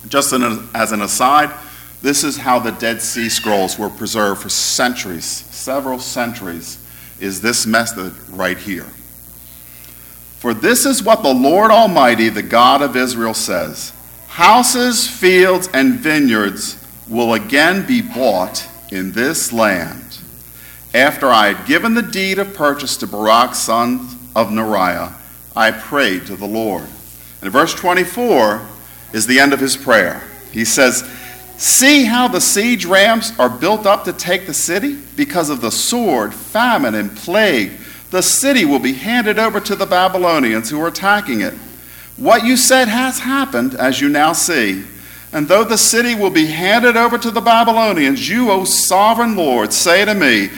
Just 0.06 0.34
as 0.74 0.92
an 0.92 1.00
aside, 1.00 1.50
this 2.02 2.22
is 2.22 2.36
how 2.36 2.58
the 2.58 2.70
Dead 2.72 3.00
Sea 3.00 3.30
Scrolls 3.30 3.78
were 3.78 3.88
preserved 3.88 4.42
for 4.42 4.50
centuries, 4.50 5.24
several 5.24 5.98
centuries 5.98 6.78
is 7.18 7.40
this 7.40 7.66
method 7.66 8.12
right 8.28 8.58
here. 8.58 8.86
For 10.38 10.52
this 10.52 10.84
is 10.84 11.02
what 11.02 11.22
the 11.22 11.32
Lord 11.32 11.70
Almighty, 11.70 12.28
the 12.28 12.42
God 12.42 12.82
of 12.82 12.94
Israel, 12.94 13.34
says 13.34 13.94
Houses, 14.28 15.08
fields, 15.08 15.70
and 15.72 15.94
vineyards 15.94 16.76
will 17.08 17.32
again 17.32 17.86
be 17.86 18.02
bought 18.02 18.67
in 18.90 19.12
this 19.12 19.52
land. 19.52 20.18
After 20.94 21.28
I 21.28 21.52
had 21.52 21.66
given 21.66 21.94
the 21.94 22.02
deed 22.02 22.38
of 22.38 22.54
purchase 22.54 22.96
to 22.98 23.06
Baruch, 23.06 23.54
son 23.54 24.08
of 24.34 24.48
Neriah, 24.48 25.12
I 25.54 25.70
prayed 25.70 26.26
to 26.26 26.36
the 26.36 26.46
Lord. 26.46 26.86
And 27.42 27.52
verse 27.52 27.74
24 27.74 28.66
is 29.12 29.26
the 29.26 29.38
end 29.38 29.52
of 29.52 29.60
his 29.60 29.76
prayer. 29.76 30.22
He 30.52 30.64
says, 30.64 31.08
See 31.56 32.04
how 32.04 32.28
the 32.28 32.40
siege 32.40 32.84
ramps 32.84 33.36
are 33.38 33.50
built 33.50 33.84
up 33.84 34.04
to 34.04 34.12
take 34.12 34.46
the 34.46 34.54
city? 34.54 34.96
Because 35.16 35.50
of 35.50 35.60
the 35.60 35.72
sword, 35.72 36.32
famine, 36.32 36.94
and 36.94 37.16
plague, 37.16 37.72
the 38.10 38.22
city 38.22 38.64
will 38.64 38.78
be 38.78 38.92
handed 38.92 39.38
over 39.38 39.60
to 39.60 39.74
the 39.74 39.84
Babylonians 39.84 40.70
who 40.70 40.80
are 40.80 40.88
attacking 40.88 41.40
it. 41.40 41.54
What 42.16 42.44
you 42.44 42.56
said 42.56 42.88
has 42.88 43.20
happened, 43.20 43.74
as 43.74 44.00
you 44.00 44.08
now 44.08 44.32
see. 44.32 44.84
And 45.32 45.46
though 45.46 45.64
the 45.64 45.76
city 45.76 46.14
will 46.14 46.30
be 46.30 46.46
handed 46.46 46.96
over 46.96 47.18
to 47.18 47.30
the 47.30 47.40
Babylonians, 47.40 48.28
you, 48.28 48.50
O 48.50 48.64
sovereign 48.64 49.36
Lord, 49.36 49.72
say 49.72 50.04
to 50.04 50.14
me, 50.14 50.48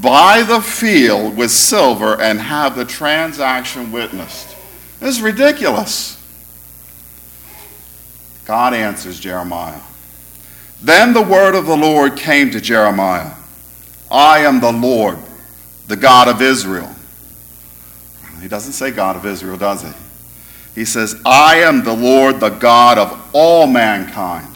Buy 0.00 0.42
the 0.42 0.60
field 0.60 1.36
with 1.36 1.50
silver 1.50 2.20
and 2.20 2.40
have 2.40 2.76
the 2.76 2.84
transaction 2.84 3.92
witnessed. 3.92 4.56
This 5.00 5.16
is 5.16 5.22
ridiculous. 5.22 6.16
God 8.44 8.72
answers 8.72 9.20
Jeremiah. 9.20 9.80
Then 10.82 11.12
the 11.12 11.22
word 11.22 11.54
of 11.54 11.66
the 11.66 11.76
Lord 11.76 12.16
came 12.16 12.50
to 12.52 12.60
Jeremiah 12.60 13.34
I 14.10 14.40
am 14.40 14.60
the 14.60 14.72
Lord, 14.72 15.18
the 15.86 15.96
God 15.96 16.28
of 16.28 16.42
Israel. 16.42 16.92
He 18.40 18.48
doesn't 18.48 18.72
say 18.72 18.90
God 18.90 19.16
of 19.16 19.26
Israel, 19.26 19.56
does 19.56 19.82
he? 19.82 19.92
He 20.74 20.84
says, 20.84 21.20
I 21.26 21.56
am 21.56 21.84
the 21.84 21.94
Lord, 21.94 22.40
the 22.40 22.50
God 22.50 22.98
of 22.98 23.30
all 23.32 23.66
mankind. 23.66 24.46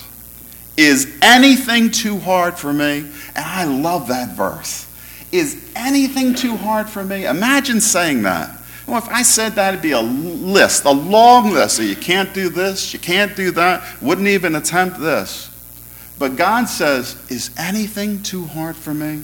Is 0.77 1.17
anything 1.23 1.91
too 1.91 2.19
hard 2.19 2.59
for 2.59 2.73
me? 2.73 2.99
And 3.37 3.45
I 3.45 3.65
love 3.65 4.09
that 4.09 4.37
verse. 4.37 4.89
Is 5.33 5.65
anything 5.75 6.35
too 6.35 6.57
hard 6.57 6.89
for 6.89 7.05
me? 7.05 7.27
Imagine 7.27 7.81
saying 7.81 8.23
that. 8.23 8.51
Well, 8.87 8.99
if 8.99 9.09
I 9.09 9.23
said 9.23 9.53
that, 9.53 9.75
it'd 9.75 9.83
be 9.83 9.93
a 9.93 10.01
list, 10.01 10.85
a 10.85 10.91
long 10.91 11.53
list. 11.53 11.77
So 11.77 11.83
you 11.83 11.97
can't 11.97 12.35
do 12.35 12.49
this, 12.49 12.93
you 12.93 12.99
can't 12.99 13.35
do 13.35 13.51
that, 13.53 13.83
wouldn't 14.03 14.29
even 14.29 14.55
attempt 14.57 15.01
this. 15.01 15.51
But 16.19 16.37
God 16.37 16.67
says, 16.67 17.17
Is 17.31 17.51
anything 17.59 18.23
too 18.23 18.45
hard 18.45 18.77
for 18.77 18.95
me? 18.95 19.23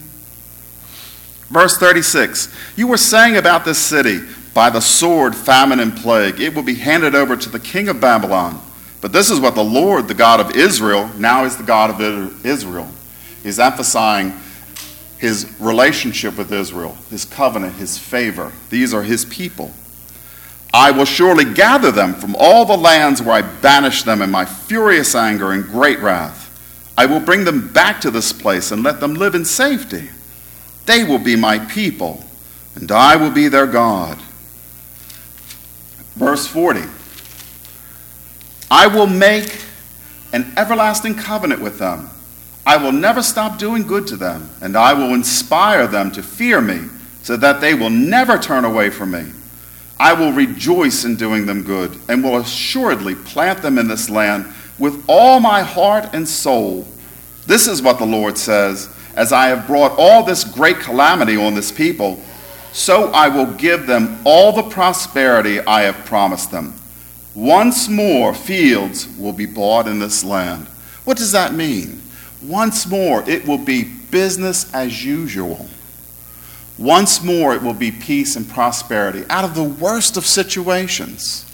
Verse 1.51 1.77
36 1.79 2.53
You 2.77 2.87
were 2.87 2.97
saying 2.97 3.37
about 3.37 3.65
this 3.65 3.79
city, 3.79 4.21
by 4.53 4.71
the 4.71 4.81
sword, 4.81 5.35
famine, 5.35 5.81
and 5.81 5.97
plague, 5.97 6.41
it 6.41 6.55
will 6.55 6.63
be 6.63 6.75
handed 6.75 7.15
over 7.15 7.37
to 7.37 7.49
the 7.49 7.61
king 7.61 7.89
of 7.89 8.01
Babylon. 8.01 8.61
But 9.01 9.13
this 9.13 9.31
is 9.31 9.41
what 9.41 9.55
the 9.55 9.65
Lord, 9.65 10.09
the 10.09 10.15
God 10.15 10.41
of 10.41 10.57
Israel, 10.57 11.09
now 11.17 11.45
is 11.45 11.57
the 11.57 11.63
God 11.63 11.91
of 11.91 12.45
Israel, 12.45 12.89
is 13.45 13.59
emphasizing 13.59 14.39
his 15.19 15.55
relationship 15.61 16.37
with 16.37 16.53
Israel, 16.53 16.97
his 17.11 17.25
covenant, 17.25 17.75
his 17.75 17.99
favor. 17.99 18.53
These 18.71 18.93
are 18.95 19.03
his 19.03 19.25
people. 19.25 19.73
I 20.73 20.91
will 20.93 21.05
surely 21.05 21.45
gather 21.53 21.91
them 21.91 22.15
from 22.15 22.37
all 22.39 22.65
the 22.65 22.77
lands 22.77 23.21
where 23.21 23.35
I 23.35 23.43
banished 23.43 24.05
them 24.05 24.23
in 24.23 24.31
my 24.31 24.45
furious 24.45 25.15
anger 25.15 25.53
and 25.53 25.65
great 25.65 25.99
wrath. 26.01 26.47
I 26.97 27.07
will 27.07 27.21
bring 27.21 27.45
them 27.45 27.69
back 27.73 28.01
to 28.03 28.11
this 28.11 28.33
place 28.33 28.71
and 28.71 28.83
let 28.83 29.01
them 29.01 29.15
live 29.15 29.35
in 29.35 29.45
safety. 29.45 30.11
They 30.87 31.05
will 31.05 31.19
be 31.19 31.37
my 31.37 31.59
people, 31.59 32.25
and 32.75 32.91
I 32.91 33.17
will 33.17 33.31
be 33.31 33.49
their 33.49 33.67
God. 33.67 34.19
Verse 36.17 36.47
40 36.47 36.83
I 38.71 38.87
will 38.87 39.07
make 39.07 39.65
an 40.33 40.53
everlasting 40.57 41.15
covenant 41.15 41.61
with 41.61 41.79
them. 41.79 42.09
I 42.65 42.77
will 42.77 42.93
never 42.93 43.23
stop 43.23 43.59
doing 43.59 43.83
good 43.83 44.07
to 44.09 44.17
them, 44.17 44.49
and 44.61 44.77
I 44.77 44.93
will 44.93 45.15
inspire 45.15 45.87
them 45.87 46.13
to 46.13 46.23
fear 46.23 46.61
me, 46.61 46.83
so 47.23 47.37
that 47.37 47.61
they 47.61 47.75
will 47.75 47.91
never 47.91 48.39
turn 48.39 48.65
away 48.65 48.91
from 48.91 49.11
me. 49.11 49.27
I 49.99 50.13
will 50.13 50.33
rejoice 50.33 51.05
in 51.05 51.17
doing 51.17 51.47
them 51.47 51.63
good, 51.63 51.99
and 52.09 52.23
will 52.23 52.37
assuredly 52.37 53.15
plant 53.15 53.61
them 53.61 53.77
in 53.77 53.89
this 53.89 54.09
land 54.09 54.47
with 54.79 55.05
all 55.09 55.41
my 55.41 55.63
heart 55.63 56.11
and 56.13 56.29
soul. 56.29 56.87
This 57.47 57.67
is 57.67 57.83
what 57.83 57.99
the 57.99 58.07
Lord 58.07 58.39
says 58.39 58.89
As 59.15 59.33
I 59.33 59.49
have 59.49 59.67
brought 59.67 59.99
all 59.99 60.23
this 60.23 60.45
great 60.45 60.79
calamity 60.79 61.37
on 61.37 61.55
this 61.55 61.73
people, 61.73 62.23
so 62.73 63.11
I 63.13 63.29
will 63.29 63.53
give 63.55 63.87
them 63.87 64.21
all 64.25 64.53
the 64.53 64.63
prosperity 64.63 65.61
I 65.61 65.83
have 65.83 66.05
promised 66.05 66.51
them. 66.51 66.75
Once 67.35 67.89
more, 67.89 68.35
fields 68.35 69.09
will 69.17 69.33
be 69.33 69.47
bought 69.47 69.87
in 69.87 69.99
this 69.99 70.25
land. 70.25 70.67
What 71.05 71.17
does 71.17 71.33
that 71.33 71.55
mean? 71.55 72.03
Once 72.43 72.87
more, 72.87 73.29
it 73.29 73.47
will 73.47 73.59
be 73.59 73.85
business 73.85 74.73
as 74.75 75.05
usual. 75.05 75.69
Once 76.79 77.23
more, 77.23 77.55
it 77.55 77.63
will 77.63 77.75
be 77.75 77.91
peace 77.91 78.37
and 78.37 78.49
prosperity 78.49 79.25
out 79.29 79.45
of 79.45 79.55
the 79.55 79.63
worst 79.63 80.17
of 80.17 80.25
situations. 80.25 81.45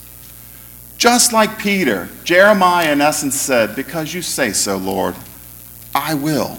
Just 0.96 1.32
like 1.32 1.58
Peter, 1.58 2.08
Jeremiah 2.24 2.92
in 2.92 3.00
essence 3.00 3.38
said, 3.38 3.76
Because 3.76 4.14
you 4.14 4.22
say 4.22 4.52
so, 4.52 4.76
Lord, 4.76 5.14
I 5.94 6.14
will. 6.14 6.58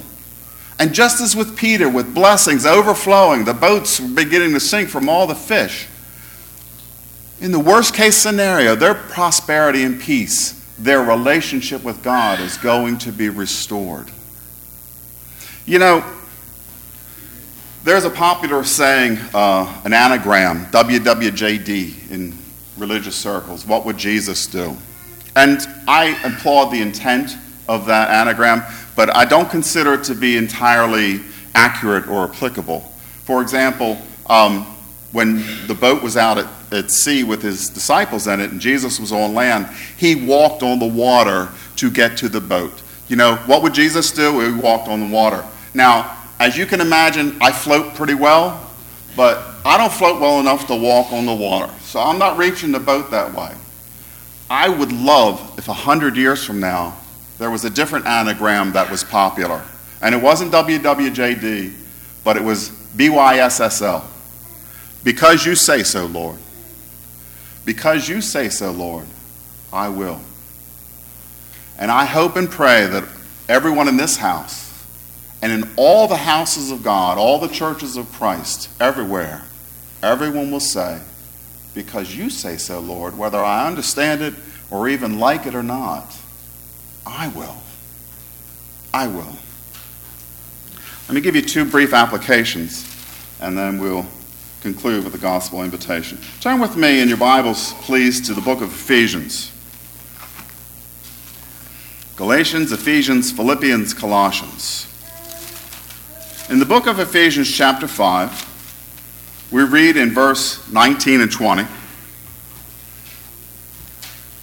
And 0.80 0.94
just 0.94 1.22
as 1.22 1.36
with 1.36 1.58
Peter, 1.58 1.90
with 1.90 2.14
blessings 2.14 2.66
overflowing, 2.66 3.46
the 3.46 3.54
boats 3.54 4.00
were 4.00 4.08
beginning 4.08 4.54
to 4.54 4.60
sink 4.60 4.90
from 4.90 5.10
all 5.10 5.26
the 5.26 5.36
fish, 5.36 5.88
in 7.40 7.52
the 7.52 7.60
worst 7.60 7.94
case 7.94 8.16
scenario, 8.18 8.76
their 8.76 8.96
prosperity 8.96 9.84
and 9.84 10.00
peace, 10.00 10.54
their 10.80 11.02
relationship 11.02 11.84
with 11.84 12.04
God 12.04 12.40
is 12.40 12.58
going 12.58 12.98
to 13.00 13.12
be 13.12 13.30
restored. 13.30 14.10
You 15.66 15.80
know, 15.80 16.04
there's 17.84 18.06
a 18.06 18.10
popular 18.10 18.64
saying, 18.64 19.18
uh, 19.34 19.82
an 19.86 19.94
anagram, 19.94 20.66
WWJD, 20.68 22.12
in 22.12 22.38
religious 22.78 23.16
circles. 23.16 23.66
What 23.66 23.86
would 23.86 23.98
Jesus 23.98 24.48
do? 24.48 24.76
And 25.36 25.60
I 25.88 26.20
applaud 26.24 26.72
the 26.72 26.82
intent 26.82 27.38
of 27.68 27.86
that 27.86 28.10
anagram, 28.10 28.64
but 28.98 29.16
I 29.16 29.26
don't 29.26 29.50
consider 29.50 29.94
it 29.94 30.04
to 30.06 30.16
be 30.16 30.38
entirely 30.38 31.22
accurate 31.54 32.08
or 32.08 32.26
applicable. 32.26 32.80
For 33.26 33.44
example, 33.44 34.00
um, 34.26 34.64
when 35.12 35.46
the 35.68 35.76
boat 35.76 36.02
was 36.02 36.18
out 36.18 36.40
at, 36.40 36.48
at 36.74 36.90
sea 36.90 37.24
with 37.24 37.44
his 37.44 37.70
disciples 37.70 38.26
in 38.26 38.42
it 38.42 38.52
and 38.52 38.60
Jesus 38.60 39.00
was 39.00 39.12
on 39.12 39.36
land, 39.36 39.68
he 39.98 40.26
walked 40.26 40.64
on 40.64 40.80
the 40.80 40.88
water 40.88 41.48
to 41.76 41.92
get 41.92 42.18
to 42.18 42.28
the 42.28 42.42
boat. 42.42 42.74
You 43.08 43.18
know, 43.18 43.36
what 43.46 43.62
would 43.62 43.76
Jesus 43.76 44.12
do? 44.12 44.40
He 44.40 44.60
walked 44.60 44.88
on 44.88 45.00
the 45.00 45.16
water. 45.16 45.46
Now, 45.76 46.18
as 46.40 46.58
you 46.58 46.66
can 46.66 46.82
imagine, 46.82 47.38
I 47.40 47.52
float 47.52 47.94
pretty 47.94 48.16
well, 48.16 48.68
but 49.16 49.44
I 49.64 49.78
don't 49.78 49.94
float 49.94 50.20
well 50.20 50.40
enough 50.40 50.66
to 50.68 50.76
walk 50.76 51.14
on 51.14 51.28
the 51.28 51.36
water. 51.36 51.72
So 51.82 52.00
I'm 52.00 52.18
not 52.18 52.38
reaching 52.38 52.72
the 52.72 52.80
boat 52.80 53.12
that 53.12 53.32
way. 53.32 53.54
I 54.50 54.70
would 54.70 54.92
love 54.92 55.54
if 55.60 55.68
a 55.68 55.74
hundred 55.74 56.18
years 56.18 56.44
from 56.44 56.60
now 56.60 56.98
there 57.38 57.52
was 57.52 57.66
a 57.66 57.70
different 57.70 58.06
anagram 58.06 58.74
that 58.74 58.90
was 58.90 59.04
popular. 59.04 59.64
And 60.02 60.14
it 60.14 60.22
wasn't 60.22 60.52
WWJD, 60.52 61.74
but 62.24 62.38
it 62.38 62.44
was 62.44 62.70
BYSSL. 62.96 64.04
Because 65.04 65.46
you 65.46 65.56
say 65.56 65.84
so, 65.84 66.06
Lord. 66.06 66.38
Because 67.66 68.08
you 68.08 68.22
say 68.22 68.50
so, 68.50 68.72
Lord, 68.72 69.06
I 69.72 69.90
will. 69.90 70.22
And 71.78 71.92
I 71.92 72.06
hope 72.06 72.36
and 72.36 72.50
pray 72.50 72.88
that 72.88 73.04
everyone 73.48 73.88
in 73.88 73.98
this 73.98 74.18
house 74.18 74.68
and 75.42 75.52
in 75.52 75.70
all 75.76 76.08
the 76.08 76.18
houses 76.18 76.72
of 76.72 76.84
God, 76.84 77.18
all 77.18 77.40
the 77.40 77.48
churches 77.48 77.98
of 77.98 78.12
Christ, 78.14 78.70
everywhere, 78.80 79.44
everyone 80.02 80.50
will 80.50 80.60
say, 80.60 81.00
Because 81.76 82.16
you 82.16 82.30
say 82.30 82.58
so, 82.58 82.80
Lord, 82.80 83.18
whether 83.18 83.38
I 83.38 83.68
understand 83.68 84.22
it 84.22 84.34
or 84.72 84.90
even 84.90 85.20
like 85.20 85.46
it 85.46 85.54
or 85.54 85.64
not, 85.64 86.17
I 87.08 87.30
will. 87.30 87.56
I 88.94 89.08
will. 89.08 89.34
Let 91.08 91.16
me 91.16 91.22
give 91.22 91.36
you 91.36 91.42
two 91.42 91.64
brief 91.64 91.94
applications, 91.94 92.86
and 93.40 93.58
then 93.58 93.80
we'll 93.80 94.06
conclude 94.62 95.06
with 95.06 95.14
the 95.14 95.20
gospel 95.20 95.64
invitation. 95.64 96.18
Turn 96.42 96.60
with 96.60 96.76
me 96.76 97.00
in 97.00 97.08
your 97.08 97.18
Bibles, 97.18 97.74
please, 97.76 98.20
to 98.28 98.34
the 98.34 98.42
book 98.42 98.60
of 98.62 98.70
Ephesians. 98.70 99.54
Galatians, 102.18 102.72
Ephesians, 102.74 103.32
Philippians, 103.32 103.94
Colossians. 103.94 104.88
In 106.50 106.60
the 106.60 106.66
book 106.66 106.88
of 106.88 107.00
Ephesians, 107.00 107.50
chapter 107.50 107.88
5, 107.88 109.48
we 109.52 109.64
read 109.64 109.96
in 109.96 110.12
verse 110.12 110.70
19 110.72 111.22
and 111.22 111.32
20 111.32 111.64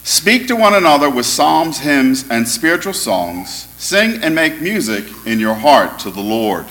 Speak 0.04 0.48
to 0.48 0.54
one 0.54 0.74
another 0.74 1.08
with 1.08 1.24
psalms, 1.24 1.78
hymns, 1.78 2.26
and 2.28 2.46
spiritual 2.46 2.92
songs. 2.92 3.66
Sing 3.78 4.22
and 4.22 4.34
make 4.34 4.60
music 4.60 5.06
in 5.24 5.40
your 5.40 5.54
heart 5.54 5.98
to 6.00 6.10
the 6.10 6.20
Lord. 6.20 6.66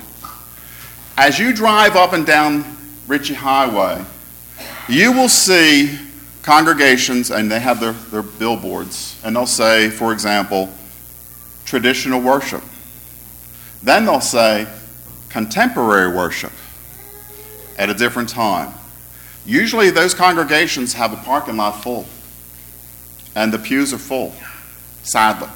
As 1.17 1.39
you 1.39 1.51
drive 1.51 1.95
up 1.95 2.13
and 2.13 2.27
down 2.27 2.63
Ritchie 3.07 3.33
Highway, 3.33 4.05
you 4.87 5.11
will 5.11 5.29
see 5.29 5.97
congregations, 6.43 7.31
and 7.31 7.51
they 7.51 7.59
have 7.59 7.79
their, 7.79 7.93
their 7.93 8.21
billboards, 8.21 9.19
and 9.23 9.35
they'll 9.35 9.47
say, 9.47 9.89
for 9.89 10.13
example, 10.13 10.69
traditional 11.65 12.21
worship. 12.21 12.61
Then 13.81 14.05
they'll 14.05 14.21
say, 14.21 14.67
contemporary 15.29 16.15
worship 16.15 16.51
at 17.79 17.89
a 17.89 17.95
different 17.95 18.29
time. 18.29 18.71
Usually, 19.43 19.89
those 19.89 20.13
congregations 20.13 20.93
have 20.93 21.13
a 21.13 21.17
parking 21.17 21.57
lot 21.57 21.81
full, 21.81 22.05
and 23.35 23.51
the 23.51 23.59
pews 23.59 23.93
are 23.93 23.97
full, 23.97 24.33
sadly. 25.03 25.49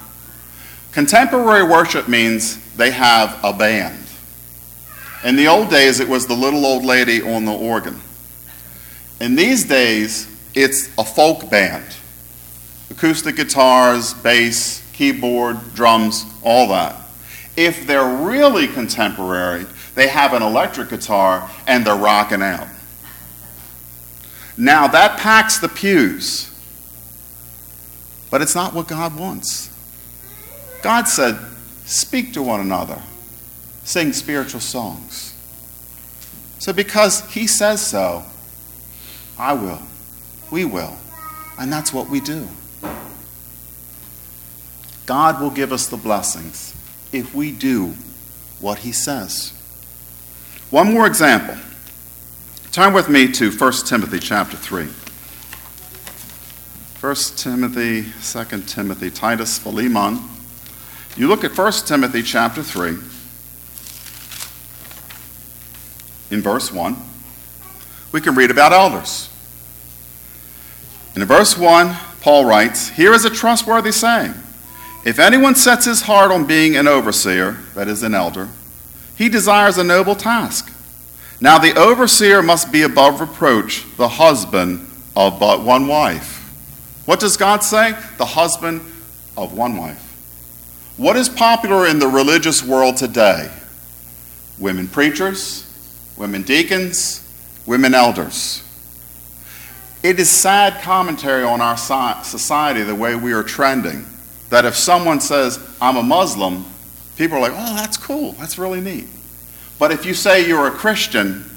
Contemporary 0.91 1.63
worship 1.63 2.07
means 2.07 2.57
they 2.75 2.91
have 2.91 3.39
a 3.43 3.53
band. 3.53 4.03
In 5.23 5.35
the 5.35 5.47
old 5.47 5.69
days, 5.69 5.99
it 5.99 6.07
was 6.07 6.27
the 6.27 6.33
little 6.33 6.65
old 6.65 6.85
lady 6.85 7.21
on 7.21 7.45
the 7.45 7.53
organ. 7.53 7.99
In 9.19 9.35
these 9.35 9.65
days, 9.65 10.27
it's 10.53 10.89
a 10.97 11.03
folk 11.03 11.49
band 11.49 11.85
acoustic 12.89 13.35
guitars, 13.35 14.13
bass, 14.15 14.81
keyboard, 14.93 15.57
drums, 15.75 16.25
all 16.41 16.67
that. 16.69 16.95
If 17.55 17.85
they're 17.85 18.25
really 18.25 18.67
contemporary, 18.67 19.65
they 19.93 20.07
have 20.07 20.33
an 20.33 20.41
electric 20.41 20.89
guitar 20.89 21.49
and 21.67 21.85
they're 21.85 21.95
rocking 21.95 22.41
out. 22.41 22.67
Now 24.57 24.87
that 24.87 25.19
packs 25.19 25.59
the 25.59 25.69
pews, 25.69 26.49
but 28.37 28.43
it's 28.43 28.53
not 28.53 28.71
what 28.71 28.87
God 28.87 29.17
wants. 29.17 29.71
God 30.83 31.07
said, 31.07 31.39
Speak 31.87 32.33
to 32.33 32.43
one 32.43 32.59
another, 32.59 33.01
sing 33.83 34.13
spiritual 34.13 34.59
songs. 34.59 35.33
So, 36.59 36.71
because 36.71 37.27
He 37.31 37.47
says 37.47 37.81
so, 37.83 38.23
I 39.39 39.53
will, 39.53 39.81
we 40.51 40.65
will. 40.65 40.95
And 41.57 41.73
that's 41.73 41.91
what 41.91 42.09
we 42.09 42.19
do. 42.19 42.47
God 45.07 45.41
will 45.41 45.49
give 45.49 45.73
us 45.73 45.87
the 45.87 45.97
blessings 45.97 46.75
if 47.11 47.33
we 47.33 47.51
do 47.51 47.95
what 48.59 48.77
he 48.77 48.91
says. 48.91 49.51
One 50.69 50.93
more 50.93 51.07
example. 51.07 51.57
Turn 52.71 52.93
with 52.93 53.09
me 53.09 53.31
to 53.31 53.49
1 53.49 53.73
Timothy 53.87 54.19
chapter 54.19 54.57
3. 54.57 55.06
1 57.07 57.15
Timothy, 57.37 58.03
2 58.21 58.63
Timothy, 58.63 59.09
Titus, 59.09 59.57
Philemon. 59.57 60.19
You 61.15 61.29
look 61.29 61.45
at 61.45 61.57
1 61.57 61.71
Timothy 61.85 62.21
chapter 62.21 62.61
3, 62.61 62.89
in 66.31 66.41
verse 66.41 66.69
1. 66.69 66.97
We 68.11 68.19
can 68.19 68.35
read 68.35 68.51
about 68.51 68.73
elders. 68.73 69.29
In 71.15 71.23
verse 71.23 71.57
1, 71.57 71.95
Paul 72.19 72.43
writes, 72.43 72.89
Here 72.89 73.13
is 73.13 73.23
a 73.23 73.29
trustworthy 73.29 73.93
saying 73.93 74.33
if 75.05 75.17
anyone 75.17 75.55
sets 75.55 75.85
his 75.85 76.01
heart 76.01 76.29
on 76.29 76.45
being 76.45 76.75
an 76.75 76.89
overseer, 76.89 77.57
that 77.73 77.87
is, 77.87 78.03
an 78.03 78.15
elder, 78.15 78.49
he 79.15 79.29
desires 79.29 79.77
a 79.77 79.83
noble 79.85 80.15
task. 80.15 80.73
Now 81.39 81.57
the 81.57 81.73
overseer 81.79 82.43
must 82.43 82.69
be 82.69 82.81
above 82.81 83.21
reproach, 83.21 83.85
the 83.95 84.09
husband 84.09 84.85
of 85.15 85.39
but 85.39 85.61
one 85.61 85.87
wife. 85.87 86.36
What 87.07 87.21
does 87.21 87.37
God 87.37 87.63
say? 87.63 87.97
The 88.17 88.25
husband 88.25 88.81
of 89.37 89.53
one 89.53 89.77
wife. 89.77 90.03
What 90.97 91.15
is 91.15 91.29
popular 91.29 91.87
in 91.87 91.99
the 91.99 92.07
religious 92.07 92.61
world 92.61 92.97
today? 92.97 93.49
Women 94.59 94.89
preachers, 94.89 95.65
women 96.17 96.41
deacons, 96.41 97.25
women 97.65 97.93
elders. 97.93 98.61
It 100.03 100.19
is 100.19 100.29
sad 100.29 100.81
commentary 100.81 101.43
on 101.43 101.61
our 101.61 101.77
society 101.77 102.83
the 102.83 102.93
way 102.93 103.15
we 103.15 103.31
are 103.31 103.43
trending 103.43 104.05
that 104.49 104.65
if 104.65 104.75
someone 104.75 105.21
says, 105.21 105.65
I'm 105.79 105.95
a 105.95 106.03
Muslim, 106.03 106.65
people 107.15 107.37
are 107.37 107.41
like, 107.41 107.53
oh, 107.55 107.75
that's 107.75 107.95
cool, 107.95 108.33
that's 108.33 108.57
really 108.57 108.81
neat. 108.81 109.07
But 109.79 109.93
if 109.93 110.05
you 110.05 110.13
say 110.13 110.45
you're 110.45 110.67
a 110.67 110.71
Christian, 110.71 111.49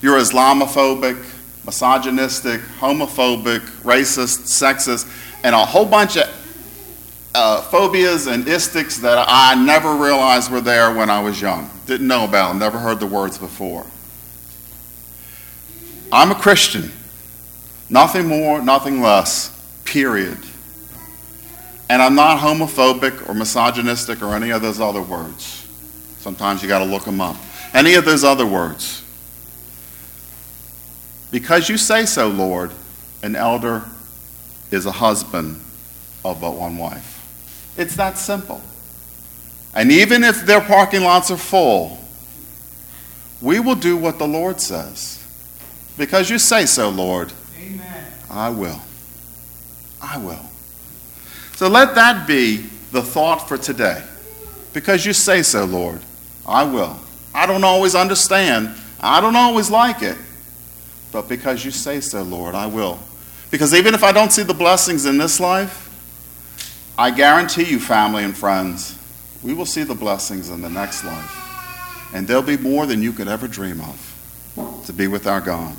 you're 0.00 0.16
Islamophobic, 0.16 1.31
misogynistic, 1.64 2.60
homophobic, 2.78 3.60
racist, 3.82 4.48
sexist, 4.48 5.08
and 5.44 5.54
a 5.54 5.64
whole 5.64 5.86
bunch 5.86 6.16
of 6.16 6.28
uh, 7.34 7.62
phobias 7.62 8.26
and 8.26 8.44
istics 8.44 9.00
that 9.00 9.24
I 9.28 9.54
never 9.54 9.94
realized 9.94 10.50
were 10.50 10.60
there 10.60 10.92
when 10.94 11.08
I 11.08 11.22
was 11.22 11.40
young. 11.40 11.70
Didn't 11.86 12.06
know 12.06 12.24
about, 12.24 12.56
never 12.56 12.78
heard 12.78 13.00
the 13.00 13.06
words 13.06 13.38
before. 13.38 13.86
I'm 16.12 16.30
a 16.30 16.34
Christian. 16.34 16.92
Nothing 17.88 18.26
more, 18.26 18.62
nothing 18.62 19.00
less, 19.00 19.50
period. 19.84 20.38
And 21.88 22.00
I'm 22.00 22.14
not 22.14 22.38
homophobic 22.38 23.28
or 23.28 23.34
misogynistic 23.34 24.22
or 24.22 24.34
any 24.34 24.50
of 24.50 24.62
those 24.62 24.80
other 24.80 25.02
words. 25.02 25.66
Sometimes 26.18 26.62
you 26.62 26.68
got 26.68 26.78
to 26.78 26.84
look 26.84 27.04
them 27.04 27.20
up. 27.20 27.36
Any 27.74 27.94
of 27.94 28.04
those 28.04 28.24
other 28.24 28.46
words. 28.46 29.01
Because 31.32 31.68
you 31.68 31.78
say 31.78 32.06
so, 32.06 32.28
Lord, 32.28 32.70
an 33.22 33.34
elder 33.34 33.82
is 34.70 34.86
a 34.86 34.92
husband 34.92 35.60
of 36.24 36.40
but 36.40 36.54
one 36.54 36.76
wife. 36.76 37.18
It's 37.76 37.96
that 37.96 38.18
simple. 38.18 38.60
And 39.74 39.90
even 39.90 40.22
if 40.22 40.44
their 40.44 40.60
parking 40.60 41.02
lots 41.02 41.30
are 41.30 41.38
full, 41.38 41.98
we 43.40 43.58
will 43.58 43.74
do 43.74 43.96
what 43.96 44.18
the 44.18 44.26
Lord 44.28 44.60
says. 44.60 45.18
Because 45.96 46.28
you 46.30 46.38
say 46.38 46.66
so, 46.66 46.90
Lord. 46.90 47.32
Amen. 47.58 48.12
I 48.30 48.50
will. 48.50 48.80
I 50.00 50.18
will. 50.18 50.44
So 51.56 51.68
let 51.68 51.94
that 51.94 52.26
be 52.26 52.58
the 52.92 53.02
thought 53.02 53.48
for 53.48 53.56
today. 53.56 54.02
Because 54.74 55.06
you 55.06 55.14
say 55.14 55.42
so, 55.42 55.64
Lord. 55.64 56.00
I 56.46 56.64
will. 56.64 56.98
I 57.34 57.46
don't 57.46 57.64
always 57.64 57.94
understand. 57.94 58.74
I 59.00 59.20
don't 59.22 59.36
always 59.36 59.70
like 59.70 60.02
it. 60.02 60.18
But 61.12 61.28
because 61.28 61.64
you 61.64 61.70
say 61.70 62.00
so, 62.00 62.22
Lord, 62.22 62.54
I 62.54 62.66
will. 62.66 62.98
Because 63.50 63.74
even 63.74 63.94
if 63.94 64.02
I 64.02 64.12
don't 64.12 64.32
see 64.32 64.42
the 64.42 64.54
blessings 64.54 65.04
in 65.04 65.18
this 65.18 65.38
life, 65.38 65.90
I 66.98 67.10
guarantee 67.10 67.64
you, 67.64 67.78
family 67.78 68.24
and 68.24 68.36
friends, 68.36 68.98
we 69.42 69.52
will 69.52 69.66
see 69.66 69.82
the 69.82 69.94
blessings 69.94 70.48
in 70.48 70.62
the 70.62 70.70
next 70.70 71.04
life. 71.04 71.38
And 72.14 72.26
there'll 72.26 72.42
be 72.42 72.56
more 72.56 72.86
than 72.86 73.02
you 73.02 73.12
could 73.12 73.28
ever 73.28 73.46
dream 73.46 73.80
of 73.80 74.82
to 74.86 74.92
be 74.92 75.06
with 75.06 75.26
our 75.26 75.40
God. 75.40 75.76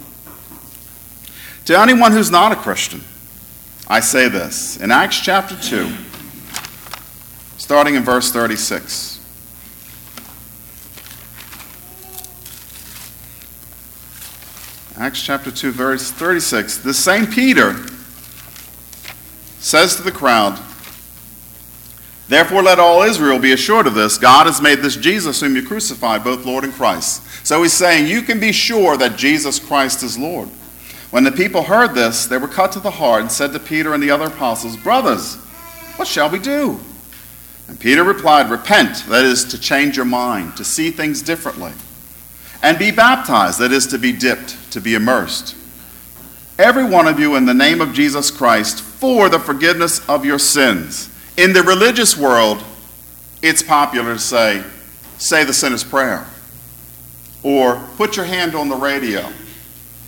To 1.66 1.80
anyone 1.80 2.12
who's 2.12 2.30
not 2.30 2.52
a 2.52 2.56
Christian, 2.56 3.02
I 3.88 4.02
say 4.02 4.28
this 4.28 4.78
in 4.78 4.92
Acts 4.92 5.20
chapter 5.20 5.56
2, 5.56 5.92
starting 7.58 7.96
in 7.96 8.04
verse 8.04 8.32
36. 8.32 9.13
Acts 14.96 15.24
chapter 15.24 15.50
2, 15.50 15.72
verse 15.72 16.12
36. 16.12 16.78
The 16.78 16.94
same 16.94 17.26
Peter 17.26 17.76
says 19.60 19.96
to 19.96 20.04
the 20.04 20.12
crowd, 20.12 20.60
Therefore, 22.28 22.62
let 22.62 22.80
all 22.80 23.02
Israel 23.02 23.40
be 23.40 23.54
assured 23.54 23.88
of 23.88 23.96
this 23.96 24.18
God 24.18 24.46
has 24.46 24.62
made 24.62 24.80
this 24.80 24.96
Jesus, 24.96 25.42
whom 25.42 25.56
you 25.56 25.66
crucified, 25.66 26.24
both 26.24 26.46
Lord 26.46 26.64
and 26.64 26.74
Christ. 26.74 27.24
So 27.46 27.64
he's 27.64 27.74
saying, 27.74 28.08
You 28.08 28.22
can 28.22 28.40
be 28.40 28.52
sure 28.52 28.96
that 28.98 29.18
Jesus 29.18 29.60
Christ 29.60 30.04
is 30.04 30.18
Lord. 30.18 30.48
When 31.10 31.24
the 31.24 31.32
people 31.32 31.64
heard 31.64 31.94
this, 31.94 32.26
they 32.26 32.38
were 32.38 32.48
cut 32.48 32.72
to 32.74 32.80
the 32.80 32.92
heart 32.92 33.22
and 33.22 33.32
said 33.32 33.52
to 33.54 33.60
Peter 33.60 33.94
and 33.94 34.02
the 34.02 34.12
other 34.12 34.26
apostles, 34.26 34.78
Brothers, 34.78 35.36
what 35.96 36.08
shall 36.08 36.30
we 36.30 36.40
do? 36.40 36.80
And 37.68 37.80
Peter 37.80 38.04
replied, 38.04 38.50
Repent, 38.50 39.06
that 39.10 39.26
is, 39.26 39.44
to 39.46 39.60
change 39.60 39.96
your 39.96 40.06
mind, 40.06 40.56
to 40.58 40.64
see 40.64 40.92
things 40.92 41.22
differently. 41.22 41.72
And 42.64 42.80
be 42.80 42.90
baptized, 42.90 43.60
that 43.60 43.72
is, 43.72 43.86
to 43.88 44.00
be 44.00 44.12
dipped, 44.12 44.72
to 44.72 44.82
be 44.82 44.96
immersed. 44.96 45.56
Every 46.58 46.86
one 46.86 47.08
of 47.08 47.20
you 47.20 47.36
in 47.36 47.46
the 47.46 47.54
name 47.54 47.82
of 47.82 47.94
Jesus 47.94 48.32
Christ 48.32 48.82
for 48.82 49.30
the 49.30 49.40
forgiveness 49.40 50.08
of 50.10 50.26
your 50.26 50.40
sins. 50.40 51.10
In 51.38 51.54
the 51.54 51.62
religious 51.62 52.18
world, 52.18 52.64
it's 53.42 53.62
popular 53.62 54.14
to 54.14 54.20
say, 54.20 54.64
Say 55.20 55.44
the 55.44 55.54
sinner's 55.54 55.84
prayer, 55.84 56.26
or 57.44 57.82
put 57.98 58.18
your 58.18 58.26
hand 58.26 58.56
on 58.56 58.68
the 58.68 58.76
radio, 58.76 59.32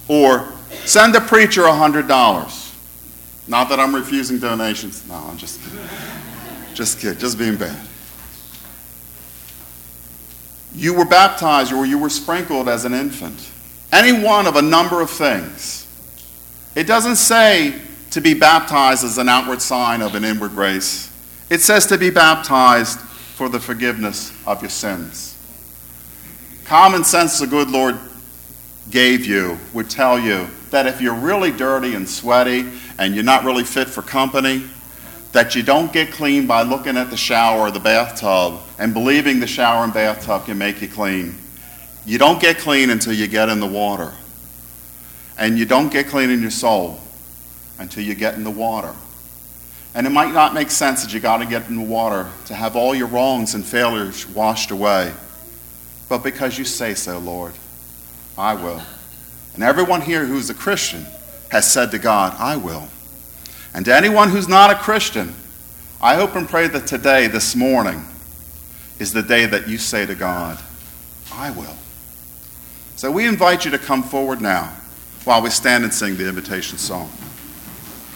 or 0.07 0.55
Send 0.83 1.15
the 1.15 1.21
preacher 1.21 1.63
a 1.63 1.71
$100. 1.71 2.73
Not 3.47 3.69
that 3.69 3.79
I'm 3.79 3.95
refusing 3.95 4.39
donations. 4.39 5.07
No, 5.07 5.15
I'm 5.15 5.37
just 5.37 5.59
just 6.73 6.99
kidding, 6.99 7.17
just 7.17 7.37
being 7.37 7.55
bad. 7.55 7.79
You 10.75 10.93
were 10.93 11.05
baptized 11.05 11.71
or 11.71 11.85
you 11.85 11.97
were 11.97 12.09
sprinkled 12.09 12.67
as 12.67 12.85
an 12.85 12.93
infant. 12.93 13.49
Any 13.91 14.11
one 14.11 14.45
of 14.45 14.57
a 14.57 14.61
number 14.61 15.01
of 15.01 15.09
things. 15.09 15.87
It 16.75 16.85
doesn't 16.85 17.15
say 17.15 17.81
to 18.11 18.21
be 18.21 18.33
baptized 18.33 19.03
as 19.05 19.17
an 19.17 19.29
outward 19.29 19.61
sign 19.61 20.01
of 20.01 20.15
an 20.15 20.25
inward 20.25 20.51
grace. 20.51 21.11
It 21.49 21.61
says 21.61 21.85
to 21.87 21.97
be 21.97 22.09
baptized 22.09 22.99
for 22.99 23.47
the 23.47 23.59
forgiveness 23.59 24.33
of 24.45 24.61
your 24.61 24.69
sins. 24.69 25.37
Common 26.65 27.03
sense 27.03 27.39
the 27.39 27.47
good 27.47 27.69
Lord 27.69 27.97
gave 28.89 29.25
you 29.25 29.57
would 29.73 29.89
tell 29.89 30.19
you 30.19 30.47
that 30.71 30.87
if 30.87 30.99
you're 30.99 31.15
really 31.15 31.51
dirty 31.51 31.95
and 31.95 32.07
sweaty 32.07 32.69
and 32.97 33.15
you're 33.15 33.23
not 33.23 33.43
really 33.45 33.63
fit 33.63 33.87
for 33.87 34.01
company, 34.01 34.65
that 35.35 35.53
you 35.53 35.61
don't 35.61 35.91
get 35.91 36.13
clean 36.13 36.47
by 36.47 36.61
looking 36.61 36.95
at 36.95 37.09
the 37.09 37.17
shower 37.17 37.67
or 37.67 37.69
the 37.69 37.77
bathtub 37.77 38.57
and 38.79 38.93
believing 38.93 39.41
the 39.41 39.47
shower 39.47 39.83
and 39.83 39.93
bathtub 39.93 40.45
can 40.45 40.57
make 40.57 40.81
you 40.81 40.87
clean. 40.87 41.35
You 42.05 42.17
don't 42.17 42.39
get 42.39 42.57
clean 42.57 42.89
until 42.89 43.11
you 43.11 43.27
get 43.27 43.49
in 43.49 43.59
the 43.59 43.67
water. 43.67 44.13
And 45.37 45.59
you 45.59 45.65
don't 45.65 45.91
get 45.91 46.07
clean 46.07 46.29
in 46.29 46.39
your 46.39 46.51
soul 46.51 47.01
until 47.79 48.01
you 48.01 48.15
get 48.15 48.35
in 48.35 48.45
the 48.45 48.49
water. 48.49 48.95
And 49.93 50.07
it 50.07 50.11
might 50.11 50.33
not 50.33 50.53
make 50.53 50.71
sense 50.71 51.03
that 51.03 51.13
you 51.13 51.19
got 51.19 51.39
to 51.39 51.45
get 51.45 51.67
in 51.67 51.75
the 51.75 51.83
water 51.83 52.29
to 52.45 52.53
have 52.53 52.77
all 52.77 52.95
your 52.95 53.07
wrongs 53.07 53.55
and 53.55 53.65
failures 53.65 54.25
washed 54.29 54.71
away. 54.71 55.11
But 56.07 56.23
because 56.23 56.57
you 56.57 56.63
say 56.63 56.93
so, 56.93 57.19
Lord, 57.19 57.51
I 58.37 58.53
will. 58.53 58.81
And 59.53 59.65
everyone 59.65 59.99
here 59.99 60.25
who's 60.25 60.49
a 60.49 60.53
Christian 60.53 61.05
has 61.49 61.69
said 61.69 61.91
to 61.91 61.99
God, 61.99 62.33
I 62.39 62.55
will. 62.55 62.87
And 63.75 63.83
to 63.85 63.93
anyone 63.93 64.29
who's 64.29 64.47
not 64.47 64.71
a 64.71 64.75
Christian, 64.75 65.35
I 66.01 66.15
hope 66.15 66.35
and 66.35 66.47
pray 66.47 66.69
that 66.69 66.87
today, 66.87 67.27
this 67.27 67.57
morning, 67.57 68.05
is 68.99 69.11
the 69.11 69.21
day 69.21 69.45
that 69.47 69.67
you 69.67 69.77
say 69.77 70.05
to 70.05 70.15
God, 70.15 70.57
I 71.33 71.51
will. 71.51 71.75
So 72.95 73.11
we 73.11 73.27
invite 73.27 73.65
you 73.65 73.71
to 73.71 73.77
come 73.77 74.01
forward 74.01 74.39
now 74.39 74.73
while 75.25 75.41
we 75.41 75.49
stand 75.49 75.83
and 75.83 75.93
sing 75.93 76.15
the 76.15 76.29
invitation 76.29 76.77
song. 76.77 77.11